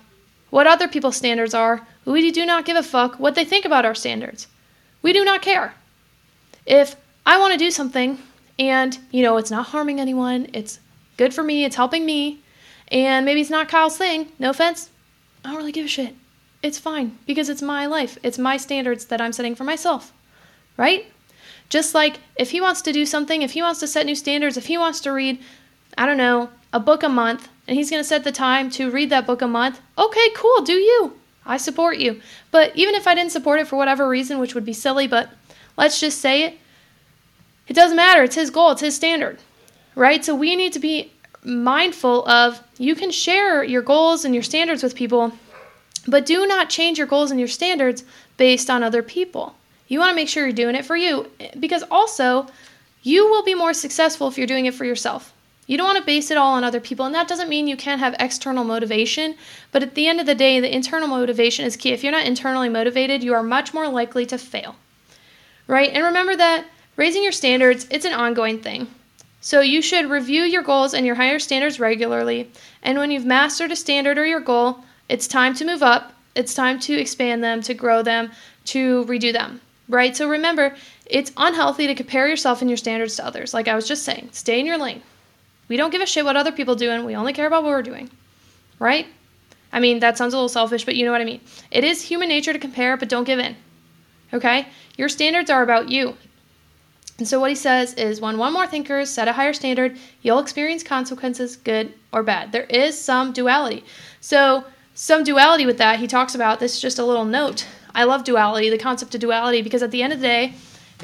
what 0.52 0.68
other 0.68 0.88
people's 0.88 1.18
standards 1.18 1.54
are. 1.54 1.86
We 2.06 2.32
do 2.32 2.46
not 2.46 2.66
give 2.66 2.78
a 2.78 2.84
fuck 2.84 3.20
what 3.20 3.36
they 3.36 3.46
think 3.46 3.66
about 3.66 3.86
our 3.86 3.96
standards. 3.96 4.48
We 5.02 5.12
do 5.12 5.26
not 5.26 5.42
care. 5.42 5.74
If 6.66 6.96
I 7.26 7.40
want 7.40 7.54
to 7.54 7.60
do 7.60 7.72
something 7.72 8.20
and, 8.58 8.98
you 9.12 9.24
know, 9.24 9.38
it's 9.38 9.52
not 9.52 9.68
harming 9.68 10.00
anyone, 10.00 10.48
it's 10.54 10.80
good 11.18 11.34
for 11.34 11.44
me, 11.44 11.66
it's 11.66 11.76
helping 11.76 12.06
me, 12.06 12.42
and 12.90 13.26
maybe 13.26 13.42
it's 13.42 13.50
not 13.50 13.70
Kyle's 13.70 13.98
thing, 13.98 14.32
no 14.40 14.50
offense, 14.50 14.90
I 15.44 15.50
don't 15.50 15.58
really 15.58 15.72
give 15.72 15.86
a 15.86 15.90
shit. 15.90 16.16
It's 16.64 16.80
fine 16.80 17.20
because 17.28 17.50
it's 17.50 17.62
my 17.62 17.86
life. 17.86 18.18
It's 18.24 18.40
my 18.40 18.58
standards 18.58 19.06
that 19.06 19.22
I'm 19.22 19.34
setting 19.34 19.54
for 19.54 19.64
myself. 19.64 20.12
Right? 20.78 21.06
Just 21.70 21.94
like 21.94 22.20
if 22.36 22.52
he 22.52 22.60
wants 22.60 22.82
to 22.82 22.92
do 22.92 23.06
something, 23.06 23.44
if 23.44 23.52
he 23.52 23.62
wants 23.62 23.80
to 23.82 23.88
set 23.88 24.08
new 24.08 24.16
standards, 24.16 24.58
if 24.58 24.66
he 24.66 24.78
wants 24.78 25.00
to 25.02 25.12
read, 25.12 25.40
I 25.98 26.08
don't 26.08 26.18
know, 26.18 26.50
a 26.74 26.80
book 26.80 27.04
a 27.04 27.10
month, 27.10 27.48
and 27.68 27.78
he's 27.78 27.90
going 27.92 28.02
to 28.02 28.08
set 28.08 28.24
the 28.24 28.32
time 28.32 28.70
to 28.72 28.90
read 28.90 29.12
that 29.12 29.28
book 29.28 29.42
a 29.44 29.48
month, 29.48 29.80
okay, 29.98 30.30
cool, 30.36 30.62
do 30.62 30.74
you. 30.74 31.14
I 31.46 31.58
support 31.58 31.98
you. 31.98 32.22
But 32.50 32.76
even 32.76 32.96
if 32.96 33.06
I 33.06 33.14
didn't 33.14 33.32
support 33.32 33.60
it 33.60 33.68
for 33.68 33.76
whatever 33.76 34.10
reason, 34.10 34.40
which 34.40 34.56
would 34.56 34.66
be 34.66 34.74
silly, 34.74 35.08
but 35.08 35.30
let's 35.78 36.00
just 36.00 36.20
say 36.20 36.44
it, 36.44 36.58
it 37.68 37.74
doesn't 37.74 37.98
matter. 37.98 38.24
It's 38.24 38.36
his 38.36 38.50
goal, 38.50 38.72
it's 38.72 38.82
his 38.82 38.96
standard, 38.96 39.40
right? 39.96 40.24
So 40.24 40.36
we 40.36 40.56
need 40.56 40.74
to 40.74 40.80
be 40.80 41.12
mindful 41.44 42.28
of 42.28 42.62
you 42.78 42.96
can 42.96 43.12
share 43.12 43.64
your 43.64 43.82
goals 43.82 44.26
and 44.26 44.34
your 44.34 44.44
standards 44.44 44.84
with 44.84 44.96
people, 44.96 45.32
but 46.08 46.26
do 46.26 46.46
not 46.46 46.70
change 46.70 46.98
your 46.98 47.08
goals 47.08 47.32
and 47.32 47.40
your 47.40 47.48
standards 47.48 48.04
based 48.38 48.70
on 48.70 48.84
other 48.84 49.04
people. 49.04 49.56
You 49.88 50.00
want 50.00 50.12
to 50.12 50.16
make 50.16 50.30
sure 50.30 50.44
you're 50.44 50.54
doing 50.54 50.76
it 50.76 50.86
for 50.86 50.96
you 50.96 51.30
because 51.60 51.84
also 51.92 52.48
you 53.04 53.30
will 53.30 53.44
be 53.44 53.54
more 53.54 53.74
successful 53.74 54.28
if 54.28 54.38
you're 54.38 54.48
doing 54.48 54.66
it 54.66 54.74
for 54.74 54.86
yourself. 54.86 55.32
You 55.68 55.78
don't 55.78 55.88
want 55.88 56.00
to 56.00 56.06
base 56.06 56.30
it 56.30 56.38
all 56.38 56.54
on 56.54 56.64
other 56.64 56.80
people, 56.80 57.06
and 57.06 57.16
that 57.16 57.28
doesn't 57.28 57.50
mean 57.50 57.68
you 57.68 57.78
can't 57.78 58.00
have 58.00 58.16
external 58.20 58.64
motivation, 58.64 59.36
but 59.72 59.82
at 59.82 59.96
the 59.96 60.08
end 60.08 60.20
of 60.20 60.28
the 60.28 60.36
day, 60.36 60.60
the 60.60 60.74
internal 60.74 61.08
motivation 61.08 61.66
is 61.66 61.76
key. 61.76 61.92
If 61.92 62.04
you're 62.04 62.12
not 62.12 62.28
internally 62.28 62.70
motivated, 62.70 63.24
you 63.24 63.34
are 63.34 63.42
much 63.42 63.74
more 63.74 63.88
likely 63.88 64.28
to 64.28 64.38
fail. 64.38 64.76
Right? 65.68 65.90
And 65.92 66.04
remember 66.04 66.36
that 66.36 66.66
raising 66.96 67.24
your 67.24 67.32
standards, 67.32 67.88
it's 67.90 68.06
an 68.06 68.14
ongoing 68.14 68.60
thing. 68.60 68.88
So 69.42 69.62
you 69.62 69.82
should 69.82 70.10
review 70.10 70.42
your 70.42 70.64
goals 70.64 70.94
and 70.94 71.06
your 71.06 71.16
higher 71.16 71.40
standards 71.40 71.80
regularly, 71.80 72.50
and 72.82 72.98
when 72.98 73.12
you've 73.12 73.26
mastered 73.26 73.72
a 73.72 73.76
standard 73.76 74.18
or 74.18 74.26
your 74.26 74.40
goal, 74.40 74.80
it's 75.08 75.28
time 75.28 75.54
to 75.56 75.66
move 75.66 75.84
up. 75.84 76.14
It's 76.34 76.54
time 76.54 76.80
to 76.82 76.94
expand 76.94 77.44
them, 77.44 77.62
to 77.62 77.74
grow 77.74 78.02
them, 78.02 78.32
to 78.66 79.06
redo 79.06 79.32
them. 79.32 79.62
Right? 79.88 80.18
So 80.18 80.28
remember, 80.28 80.76
it's 81.06 81.32
unhealthy 81.38 81.86
to 81.88 81.96
compare 81.96 82.28
yourself 82.28 82.62
and 82.62 82.70
your 82.70 82.78
standards 82.78 83.18
to 83.18 83.26
others. 83.26 83.54
Like 83.54 83.68
I 83.68 83.76
was 83.76 83.88
just 83.88 84.04
saying, 84.04 84.30
stay 84.32 84.60
in 84.60 84.66
your 84.66 84.80
lane. 84.80 85.04
We 85.68 85.78
don't 85.78 85.92
give 85.92 86.02
a 86.02 86.06
shit 86.06 86.26
what 86.26 86.36
other 86.36 86.52
people 86.52 86.76
do, 86.76 86.90
and 86.90 87.06
We 87.06 87.16
only 87.16 87.34
care 87.34 87.48
about 87.48 87.64
what 87.64 87.70
we're 87.70 87.84
doing. 87.84 88.10
Right? 88.80 89.08
I 89.72 89.80
mean, 89.80 90.00
that 90.00 90.18
sounds 90.18 90.34
a 90.34 90.38
little 90.38 90.50
selfish, 90.50 90.86
but 90.86 90.96
you 90.96 91.06
know 91.06 91.12
what 91.12 91.22
I 91.22 91.26
mean. 91.26 91.42
It 91.70 91.84
is 91.84 92.02
human 92.02 92.30
nature 92.30 92.54
to 92.54 92.60
compare, 92.60 92.98
but 92.98 93.10
don't 93.10 93.26
give 93.26 93.40
in. 93.40 93.56
Okay? 94.34 94.68
Your 94.98 95.10
standards 95.10 95.50
are 95.50 95.64
about 95.64 95.90
you. 95.90 96.18
And 97.18 97.28
so 97.28 97.40
what 97.40 97.50
he 97.50 97.56
says 97.56 97.94
is 97.94 98.20
when 98.20 98.38
one 98.38 98.52
more 98.52 98.68
thinker 98.68 99.06
set 99.06 99.28
a 99.28 99.34
higher 99.34 99.54
standard, 99.54 99.98
you'll 100.22 100.40
experience 100.40 100.84
consequences, 100.84 101.56
good 101.56 101.94
or 102.12 102.24
bad. 102.24 102.52
There 102.52 102.64
is 102.64 103.00
some 103.00 103.32
duality. 103.32 103.86
So 104.20 104.66
some 104.94 105.24
duality 105.24 105.66
with 105.66 105.78
that, 105.78 106.00
he 106.00 106.08
talks 106.08 106.36
about 106.36 106.60
this 106.60 106.76
is 106.76 106.82
just 106.82 107.00
a 107.00 107.06
little 107.06 107.26
note. 107.26 107.68
I 107.94 108.04
love 108.04 108.26
duality, 108.26 108.70
the 108.70 108.78
concept 108.78 109.16
of 109.16 109.22
duality, 109.22 109.62
because 109.62 109.82
at 109.82 109.92
the 109.92 110.04
end 110.04 110.12
of 110.12 110.20
the 110.20 110.28
day, 110.28 110.54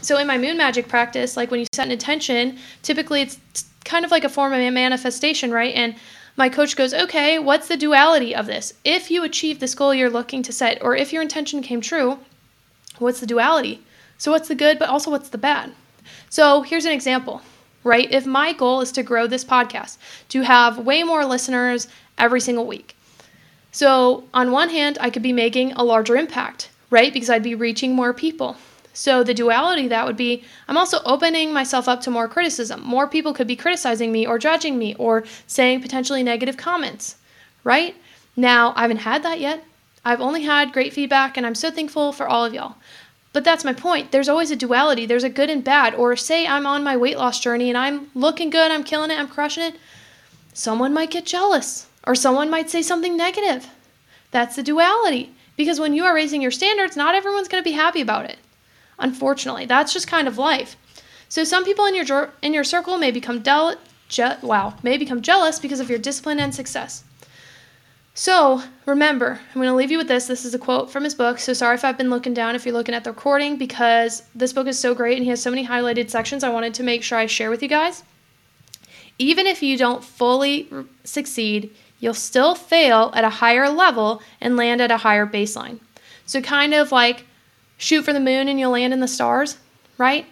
so 0.02 0.18
in 0.18 0.28
my 0.28 0.38
moon 0.38 0.58
magic 0.58 0.88
practice, 0.90 1.38
like 1.38 1.52
when 1.52 1.62
you 1.62 1.66
set 1.74 1.86
an 1.86 1.92
intention, 1.92 2.58
typically 2.82 3.22
it's 3.22 3.40
kind 3.86 4.04
of 4.04 4.12
like 4.12 4.24
a 4.24 4.30
form 4.30 4.54
of 4.54 4.74
manifestation, 4.74 5.52
right? 5.52 5.74
And 5.76 5.96
my 6.36 6.50
coach 6.50 6.76
goes, 6.76 6.94
okay, 6.94 7.40
what's 7.40 7.68
the 7.68 7.78
duality 7.78 8.36
of 8.36 8.46
this? 8.46 8.74
If 8.84 9.12
you 9.12 9.24
achieve 9.24 9.60
this 9.60 9.76
goal 9.76 9.94
you're 9.94 10.10
looking 10.10 10.44
to 10.44 10.54
set, 10.54 10.82
or 10.82 10.96
if 10.96 11.12
your 11.14 11.22
intention 11.22 11.62
came 11.62 11.82
true, 11.82 12.20
what's 13.00 13.20
the 13.20 13.26
duality? 13.26 13.82
So, 14.18 14.32
what's 14.32 14.48
the 14.48 14.56
good, 14.56 14.78
but 14.78 14.90
also 14.90 15.10
what's 15.10 15.30
the 15.30 15.38
bad? 15.38 15.74
So, 16.30 16.62
here's 16.62 16.86
an 16.86 16.92
example, 16.92 17.42
right? 17.84 18.12
If 18.12 18.26
my 18.26 18.54
goal 18.54 18.82
is 18.82 18.92
to 18.94 19.04
grow 19.04 19.28
this 19.28 19.46
podcast, 19.46 19.98
to 20.30 20.42
have 20.42 20.78
way 20.80 21.04
more 21.04 21.26
listeners 21.26 21.88
every 22.18 22.42
single 22.42 22.66
week. 22.66 22.96
So, 23.72 24.26
on 24.34 24.52
one 24.52 24.70
hand, 24.70 24.98
I 25.00 25.10
could 25.10 25.24
be 25.24 25.34
making 25.34 25.74
a 25.74 25.84
larger 25.84 26.16
impact, 26.18 26.70
right? 26.90 27.14
Because 27.14 27.30
I'd 27.30 27.44
be 27.44 27.56
reaching 27.56 27.96
more 27.96 28.14
people. 28.14 28.58
So 28.94 29.24
the 29.24 29.34
duality 29.34 29.88
that 29.88 30.06
would 30.06 30.18
be 30.18 30.44
I'm 30.68 30.78
also 30.78 31.00
opening 31.06 31.54
myself 31.54 31.88
up 31.88 32.02
to 32.02 32.12
more 32.12 32.28
criticism. 32.28 32.82
More 32.84 33.08
people 33.08 33.34
could 33.34 33.48
be 33.48 33.56
criticizing 33.56 34.12
me 34.12 34.26
or 34.28 34.38
judging 34.38 34.78
me 34.78 34.96
or 34.96 35.24
saying 35.48 35.82
potentially 35.82 36.24
negative 36.24 36.58
comments, 36.58 37.16
right? 37.64 37.96
Now, 38.36 38.74
I 38.76 38.82
haven't 38.82 38.98
had 38.98 39.24
that 39.24 39.40
yet. 39.40 39.64
I've 40.04 40.22
only 40.22 40.44
had 40.44 40.74
great 40.74 40.94
feedback 40.94 41.38
and 41.38 41.46
I'm 41.46 41.56
so 41.56 41.72
thankful 41.72 42.12
for 42.12 42.28
all 42.28 42.44
of 42.44 42.54
y'all. 42.54 42.76
But 43.34 43.44
that's 43.44 43.64
my 43.64 43.74
point. 43.74 44.12
There's 44.12 44.28
always 44.28 44.52
a 44.52 44.56
duality. 44.56 45.06
There's 45.06 45.24
a 45.24 45.30
good 45.30 45.50
and 45.50 45.64
bad. 45.64 45.96
Or 45.96 46.16
say 46.16 46.46
I'm 46.46 46.66
on 46.66 46.84
my 46.84 46.98
weight 46.98 47.18
loss 47.18 47.40
journey 47.40 47.70
and 47.70 47.78
I'm 47.78 48.10
looking 48.14 48.50
good, 48.50 48.72
I'm 48.72 48.84
killing 48.84 49.12
it, 49.12 49.20
I'm 49.20 49.28
crushing 49.28 49.64
it. 49.64 49.76
Someone 50.54 50.94
might 50.94 51.12
get 51.12 51.26
jealous 51.26 51.88
or 52.06 52.14
someone 52.14 52.50
might 52.50 52.70
say 52.70 52.82
something 52.82 53.16
negative. 53.16 53.68
That's 54.32 54.56
the 54.56 54.64
duality. 54.64 55.34
Because 55.56 55.80
when 55.80 55.94
you 55.94 56.04
are 56.06 56.16
raising 56.16 56.42
your 56.42 56.52
standards, 56.52 56.98
not 56.98 57.16
everyone's 57.16 57.48
going 57.48 57.64
to 57.64 57.70
be 57.70 57.76
happy 57.76 58.02
about 58.02 58.26
it. 58.26 58.38
Unfortunately, 59.00 59.66
that's 59.66 59.94
just 59.94 60.08
kind 60.08 60.28
of 60.28 60.38
life. 60.38 60.76
So 61.30 61.44
some 61.44 61.64
people 61.64 61.86
in 61.86 61.96
your 61.96 62.32
in 62.42 62.54
your 62.54 62.64
circle 62.64 62.98
may 62.98 63.12
become 63.12 63.42
del- 63.42 63.78
je- 64.10 64.38
wow, 64.42 64.76
may 64.84 64.98
become 64.98 65.22
jealous 65.22 65.60
because 65.60 65.80
of 65.80 65.90
your 65.90 66.00
discipline 66.00 66.40
and 66.40 66.54
success. 66.54 67.04
So 68.14 68.62
remember, 68.86 69.40
I'm 69.50 69.62
going 69.62 69.68
to 69.68 69.76
leave 69.76 69.92
you 69.92 69.98
with 69.98 70.08
this. 70.08 70.28
This 70.28 70.44
is 70.44 70.54
a 70.54 70.60
quote 70.60 70.92
from 70.92 71.04
his 71.04 71.16
book. 71.16 71.40
So 71.40 71.54
sorry 71.54 71.76
if 71.76 71.86
I've 71.86 71.98
been 71.98 72.10
looking 72.10 72.34
down 72.34 72.56
if 72.56 72.66
you're 72.66 72.76
looking 72.76 72.96
at 72.96 73.04
the 73.04 73.12
recording 73.12 73.58
because 73.58 74.24
this 74.36 74.52
book 74.52 74.68
is 74.68 74.78
so 74.78 74.94
great 74.94 75.18
and 75.18 75.24
he 75.24 75.30
has 75.30 75.42
so 75.42 75.50
many 75.50 75.66
highlighted 75.66 76.10
sections. 76.10 76.44
I 76.44 76.50
wanted 76.50 76.74
to 76.76 76.84
make 76.84 77.04
sure 77.04 77.18
I 77.18 77.26
share 77.26 77.50
with 77.50 77.64
you 77.64 77.70
guys. 77.70 78.04
Even 79.18 79.48
if 79.48 79.64
you 79.64 79.78
don't 79.78 80.04
fully 80.04 80.70
succeed, 81.04 81.74
you'll 82.00 82.14
still 82.14 82.56
fail 82.56 83.12
at 83.14 83.24
a 83.24 83.30
higher 83.30 83.70
level 83.70 84.22
and 84.42 84.58
land 84.58 84.82
at 84.82 84.92
a 84.92 84.98
higher 84.98 85.26
baseline. 85.26 85.80
So 86.26 86.42
kind 86.42 86.74
of 86.74 86.92
like 86.92 87.26
shoot 87.78 88.04
for 88.04 88.14
the 88.14 88.20
moon 88.20 88.48
and 88.48 88.60
you'll 88.60 88.72
land 88.72 88.94
in 88.94 89.00
the 89.00 89.08
stars, 89.08 89.58
right? 89.98 90.26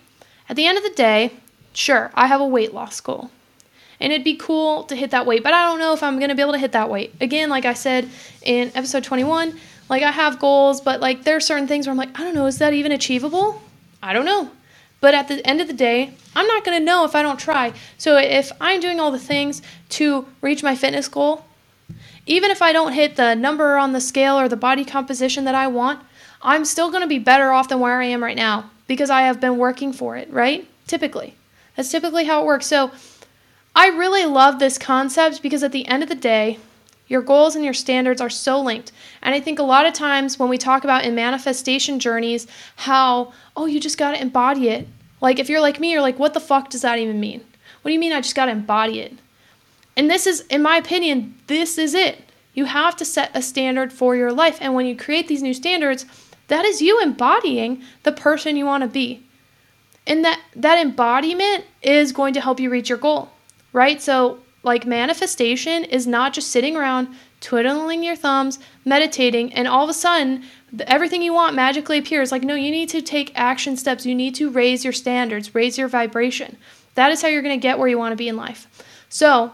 At 0.50 0.56
the 0.56 0.66
end 0.66 0.78
of 0.78 0.84
the 0.84 0.90
day, 0.92 1.32
sure, 1.74 2.12
I 2.14 2.28
have 2.28 2.42
a 2.42 2.48
weight 2.48 2.74
loss 2.74 3.00
goal. 3.00 3.32
And 4.00 4.14
it'd 4.14 4.24
be 4.24 4.36
cool 4.36 4.84
to 4.84 4.96
hit 4.96 5.12
that 5.12 5.26
weight, 5.26 5.44
but 5.44 5.54
I 5.54 5.66
don't 5.66 5.80
know 5.80 5.94
if 5.94 6.04
I'm 6.04 6.20
going 6.20 6.30
to 6.30 6.36
be 6.36 6.42
able 6.42 6.54
to 6.54 6.60
hit 6.60 6.72
that 6.72 6.90
weight. 6.90 7.14
Again, 7.20 7.50
like 7.50 7.66
I 7.66 7.74
said 7.74 8.10
in 8.44 8.72
episode 8.74 9.04
21, 9.04 9.60
like 9.90 10.04
I 10.04 10.12
have 10.12 10.40
goals, 10.40 10.80
but 10.80 11.02
like 11.02 11.24
there 11.24 11.36
are 11.36 11.42
certain 11.42 11.68
things 11.68 11.86
where 11.86 11.92
I'm 11.92 11.98
like, 11.98 12.18
I 12.18 12.24
don't 12.24 12.34
know, 12.34 12.46
is 12.46 12.60
that 12.60 12.74
even 12.74 12.92
achievable? 12.92 13.62
I 14.02 14.14
don't 14.14 14.26
know. 14.26 14.52
But 15.02 15.14
at 15.14 15.28
the 15.28 15.46
end 15.46 15.62
of 15.62 15.68
the 15.68 15.74
day, 15.74 16.14
I'm 16.36 16.48
not 16.48 16.64
going 16.64 16.78
to 16.78 16.84
know 16.84 17.06
if 17.06 17.16
I 17.16 17.22
don't 17.22 17.40
try. 17.40 17.74
So 17.98 18.18
if 18.18 18.52
I'm 18.62 18.80
doing 18.80 19.00
all 19.00 19.12
the 19.12 19.20
things 19.20 19.62
to 19.90 20.28
reach 20.42 20.64
my 20.64 20.76
fitness 20.76 21.08
goal, 21.08 21.46
even 22.26 22.52
if 22.52 22.62
I 22.62 22.72
don't 22.72 22.94
hit 22.94 23.16
the 23.16 23.34
number 23.34 23.78
on 23.78 23.94
the 23.94 24.02
scale 24.02 24.40
or 24.40 24.48
the 24.48 24.56
body 24.56 24.86
composition 24.86 25.46
that 25.46 25.56
I 25.56 25.68
want, 25.68 26.02
I'm 26.42 26.64
still 26.64 26.90
going 26.90 27.02
to 27.02 27.08
be 27.08 27.20
better 27.20 27.52
off 27.52 27.70
than 27.70 27.80
where 27.80 28.00
I 28.00 28.06
am 28.06 28.24
right 28.24 28.38
now 28.38 28.70
because 28.88 29.10
I 29.10 29.22
have 29.24 29.42
been 29.42 29.58
working 29.58 29.92
for 29.94 30.16
it, 30.16 30.32
right? 30.32 30.68
Typically. 30.88 31.36
That's 31.76 31.92
typically 31.92 32.26
how 32.26 32.42
it 32.42 32.46
works. 32.46 32.68
So 32.68 32.92
I 33.76 33.88
really 33.88 34.26
love 34.26 34.60
this 34.60 34.78
concept 34.78 35.42
because 35.42 35.64
at 35.64 35.72
the 35.72 35.88
end 35.88 36.04
of 36.04 36.10
the 36.10 36.16
day, 36.16 36.60
your 37.08 37.22
goals 37.22 37.56
and 37.56 37.66
your 37.66 37.74
standards 37.74 38.22
are 38.22 38.30
so 38.30 38.62
linked. 38.62 38.92
And 39.22 39.34
I 39.34 39.40
think 39.40 39.58
a 39.58 39.64
lot 39.64 39.86
of 39.86 39.94
times 39.94 40.38
when 40.38 40.50
we 40.50 40.58
talk 40.58 40.84
about 40.84 41.06
in 41.06 41.16
manifestation 41.16 42.00
journeys, 42.00 42.46
how, 42.76 43.34
oh, 43.56 43.66
you 43.66 43.80
just 43.80 43.98
got 43.98 44.12
to 44.12 44.22
embody 44.22 44.70
it. 44.70 44.88
Like 45.22 45.40
if 45.40 45.50
you're 45.50 45.62
like 45.62 45.80
me, 45.80 45.92
you're 45.92 46.02
like, 46.02 46.20
what 46.20 46.34
the 46.34 46.40
fuck 46.40 46.70
does 46.70 46.84
that 46.84 47.00
even 47.00 47.20
mean? 47.20 47.44
What 47.82 47.90
do 47.90 47.94
you 47.94 48.00
mean 48.00 48.14
I 48.14 48.22
just 48.22 48.36
got 48.36 48.46
to 48.46 48.52
embody 48.52 49.00
it? 49.00 49.18
And 49.98 50.10
this 50.10 50.28
is, 50.28 50.42
in 50.42 50.62
my 50.62 50.78
opinion, 50.78 51.36
this 51.48 51.78
is 51.78 51.94
it. 51.94 52.24
You 52.54 52.66
have 52.66 52.96
to 52.98 53.06
set 53.06 53.32
a 53.34 53.42
standard 53.42 53.92
for 53.92 54.16
your 54.16 54.32
life. 54.32 54.58
And 54.62 54.74
when 54.74 54.86
you 54.86 54.96
create 54.96 55.28
these 55.28 55.42
new 55.42 55.54
standards, 55.54 56.06
that 56.48 56.66
is 56.66 56.82
you 56.82 57.02
embodying 57.02 57.82
the 58.04 58.12
person 58.12 58.56
you 58.56 58.66
want 58.66 58.84
to 58.84 58.90
be. 58.90 59.26
And 60.06 60.26
that 60.26 60.42
that 60.56 60.80
embodiment 60.80 61.66
is 61.82 62.12
going 62.12 62.34
to 62.34 62.42
help 62.42 62.60
you 62.60 62.70
reach 62.70 62.90
your 62.90 62.98
goal, 62.98 63.30
right? 63.74 64.02
So, 64.02 64.40
like 64.62 64.86
manifestation 64.86 65.86
is 65.86 66.06
not 66.06 66.34
just 66.34 66.50
sitting 66.50 66.76
around 66.76 67.08
twiddling 67.40 68.04
your 68.04 68.16
thumbs, 68.16 68.60
meditating, 68.84 69.54
and 69.54 69.68
all 69.68 69.84
of 69.86 69.90
a 69.90 69.94
sudden 69.94 70.44
everything 70.82 71.22
you 71.22 71.34
want 71.34 71.56
magically 71.56 71.98
appears. 71.98 72.32
Like, 72.32 72.44
no, 72.44 72.56
you 72.56 72.72
need 72.72 72.90
to 72.90 73.02
take 73.02 73.32
action 73.36 73.78
steps. 73.78 74.06
You 74.06 74.16
need 74.16 74.36
to 74.36 74.50
raise 74.50 74.84
your 74.84 74.94
standards, 74.94 75.56
raise 75.56 75.78
your 75.78 75.88
vibration. 75.88 76.58
That 76.96 77.12
is 77.12 77.22
how 77.22 77.28
you're 77.28 77.42
going 77.42 77.60
to 77.60 77.62
get 77.62 77.80
where 77.80 77.88
you 77.88 77.98
want 77.98 78.12
to 78.12 78.18
be 78.18 78.28
in 78.28 78.36
life. 78.36 78.68
So, 79.10 79.54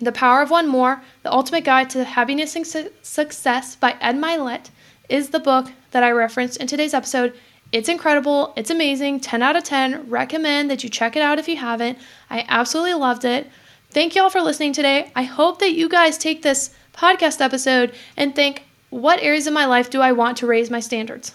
The 0.00 0.12
Power 0.12 0.42
of 0.42 0.50
One 0.50 0.66
More, 0.66 1.02
The 1.22 1.32
Ultimate 1.32 1.64
Guide 1.64 1.90
to 1.90 2.04
Happiness 2.04 2.56
and 2.56 2.66
Su- 2.66 2.90
Success 3.02 3.76
by 3.76 3.96
Ed 4.00 4.16
Mylett 4.16 4.70
is 5.08 5.30
the 5.30 5.40
book 5.40 5.70
that 5.90 6.02
I 6.02 6.10
referenced 6.10 6.56
in 6.56 6.66
today's 6.66 6.94
episode. 6.94 7.38
It's 7.72 7.88
incredible. 7.88 8.52
It's 8.56 8.70
amazing. 8.70 9.20
10 9.20 9.42
out 9.42 9.56
of 9.56 9.64
10. 9.64 10.08
Recommend 10.08 10.70
that 10.70 10.84
you 10.84 10.90
check 10.90 11.16
it 11.16 11.22
out 11.22 11.38
if 11.38 11.48
you 11.48 11.56
haven't. 11.56 11.98
I 12.30 12.44
absolutely 12.48 12.94
loved 12.94 13.24
it. 13.24 13.50
Thank 13.90 14.14
you 14.14 14.22
all 14.22 14.30
for 14.30 14.40
listening 14.40 14.72
today. 14.72 15.10
I 15.14 15.22
hope 15.24 15.58
that 15.58 15.72
you 15.72 15.88
guys 15.88 16.18
take 16.18 16.42
this 16.42 16.70
podcast 16.92 17.40
episode 17.40 17.94
and 18.16 18.34
think, 18.34 18.64
what 18.90 19.20
areas 19.20 19.48
of 19.48 19.52
my 19.52 19.66
life 19.66 19.90
do 19.90 20.00
I 20.00 20.12
want 20.12 20.36
to 20.38 20.46
raise 20.46 20.70
my 20.70 20.80
standards? 20.80 21.34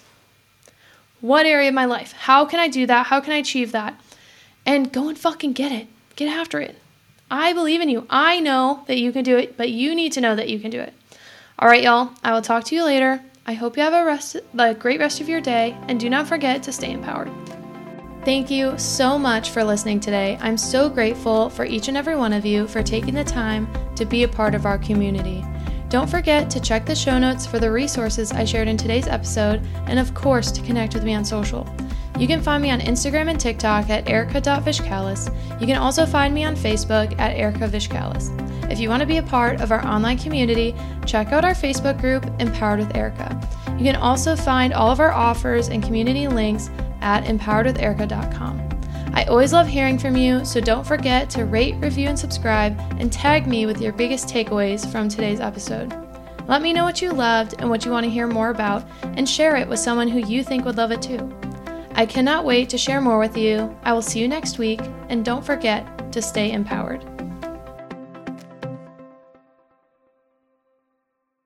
What 1.19 1.45
area 1.45 1.67
of 1.67 1.75
my 1.75 1.85
life? 1.85 2.13
How 2.13 2.45
can 2.45 2.59
I 2.61 2.69
do 2.69 2.85
that? 2.85 3.07
How 3.07 3.19
can 3.19 3.33
I 3.33 3.37
achieve 3.37 3.73
that? 3.73 3.99
And 4.65 4.93
go 4.93 5.09
and 5.09 5.17
fucking 5.17 5.53
get 5.53 5.71
it. 5.71 5.87
Get 6.15 6.29
after 6.29 6.61
it. 6.61 6.77
I 7.29 7.53
believe 7.53 7.81
in 7.81 7.89
you. 7.89 8.07
I 8.09 8.39
know 8.39 8.83
that 8.87 8.97
you 8.97 9.11
can 9.11 9.23
do 9.23 9.37
it, 9.37 9.57
but 9.57 9.69
you 9.69 9.93
need 9.93 10.13
to 10.13 10.21
know 10.21 10.35
that 10.35 10.49
you 10.49 10.59
can 10.59 10.71
do 10.71 10.79
it. 10.79 10.93
All 11.57 11.67
right, 11.67 11.83
y'all. 11.83 12.11
I 12.23 12.31
will 12.31 12.41
talk 12.41 12.63
to 12.65 12.75
you 12.75 12.85
later. 12.85 13.21
I 13.49 13.53
hope 13.53 13.75
you 13.77 13.81
have 13.81 13.93
a, 13.93 14.05
rest, 14.05 14.37
great 14.77 14.99
rest 14.99 15.21
of 15.21 15.27
your 15.27 15.41
day, 15.41 15.75
and 15.87 15.99
do 15.99 16.07
not 16.07 16.27
forget 16.27 16.61
to 16.61 16.71
stay 16.71 16.91
empowered. 16.91 17.31
Thank 18.23 18.51
you 18.51 18.77
so 18.77 19.17
much 19.17 19.49
for 19.49 19.63
listening 19.63 19.99
today. 19.99 20.37
I'm 20.39 20.55
so 20.55 20.87
grateful 20.87 21.49
for 21.49 21.65
each 21.65 21.87
and 21.87 21.97
every 21.97 22.15
one 22.15 22.31
of 22.31 22.45
you 22.45 22.67
for 22.67 22.83
taking 22.83 23.15
the 23.15 23.23
time 23.23 23.67
to 23.95 24.05
be 24.05 24.21
a 24.21 24.27
part 24.27 24.53
of 24.53 24.67
our 24.67 24.77
community. 24.77 25.43
Don't 25.89 26.07
forget 26.07 26.47
to 26.51 26.59
check 26.59 26.85
the 26.85 26.93
show 26.93 27.17
notes 27.17 27.47
for 27.47 27.57
the 27.57 27.71
resources 27.71 28.31
I 28.31 28.45
shared 28.45 28.67
in 28.67 28.77
today's 28.77 29.07
episode, 29.07 29.65
and 29.87 29.97
of 29.97 30.13
course, 30.13 30.51
to 30.51 30.61
connect 30.61 30.93
with 30.93 31.03
me 31.03 31.15
on 31.15 31.25
social. 31.25 31.67
You 32.19 32.27
can 32.27 32.41
find 32.41 32.61
me 32.61 32.69
on 32.69 32.81
Instagram 32.81 33.29
and 33.29 33.39
TikTok 33.39 33.89
at 33.89 34.09
erika.vichcales. 34.09 35.61
You 35.61 35.65
can 35.65 35.77
also 35.77 36.05
find 36.05 36.33
me 36.33 36.43
on 36.43 36.53
Facebook 36.53 37.17
at 37.17 37.37
Erika 37.37 37.69
Vichcales. 37.69 38.29
If 38.69 38.77
you 38.77 38.89
want 38.89 38.99
to 38.99 39.07
be 39.07 39.17
a 39.17 39.23
part 39.23 39.61
of 39.61 39.71
our 39.71 39.83
online 39.87 40.17
community, 40.17 40.75
check 41.05 41.31
out 41.31 41.45
our 41.45 41.53
Facebook 41.53 41.99
group, 42.01 42.25
Empowered 42.39 42.79
with 42.79 42.93
Erika. 42.93 43.39
You 43.77 43.85
can 43.85 43.95
also 43.95 44.35
find 44.35 44.73
all 44.73 44.91
of 44.91 44.99
our 44.99 45.13
offers 45.13 45.69
and 45.69 45.81
community 45.81 46.27
links 46.27 46.69
at 46.99 47.23
empoweredwitherika.com. 47.23 48.69
I 49.13 49.23
always 49.23 49.53
love 49.53 49.67
hearing 49.67 49.97
from 49.97 50.17
you, 50.17 50.43
so 50.43 50.59
don't 50.59 50.85
forget 50.85 51.29
to 51.31 51.45
rate, 51.45 51.75
review, 51.75 52.09
and 52.09 52.19
subscribe, 52.19 52.77
and 52.99 53.13
tag 53.13 53.47
me 53.47 53.65
with 53.65 53.81
your 53.81 53.93
biggest 53.93 54.27
takeaways 54.27 54.85
from 54.91 55.07
today's 55.07 55.39
episode. 55.39 55.95
Let 56.49 56.61
me 56.61 56.73
know 56.73 56.83
what 56.83 57.01
you 57.01 57.11
loved 57.11 57.55
and 57.59 57.69
what 57.69 57.85
you 57.85 57.91
want 57.91 58.03
to 58.03 58.09
hear 58.09 58.27
more 58.27 58.49
about, 58.49 58.83
and 59.03 59.27
share 59.27 59.55
it 59.55 59.69
with 59.69 59.79
someone 59.79 60.09
who 60.09 60.19
you 60.19 60.43
think 60.43 60.65
would 60.65 60.77
love 60.77 60.91
it 60.91 61.01
too. 61.01 61.33
I 61.99 62.05
cannot 62.05 62.45
wait 62.45 62.69
to 62.69 62.77
share 62.77 63.01
more 63.01 63.19
with 63.19 63.35
you. 63.35 63.75
I 63.83 63.91
will 63.91 64.01
see 64.01 64.21
you 64.21 64.29
next 64.29 64.57
week, 64.57 64.79
and 65.09 65.25
don't 65.25 65.43
forget 65.43 66.13
to 66.13 66.21
stay 66.21 66.53
empowered. 66.53 67.18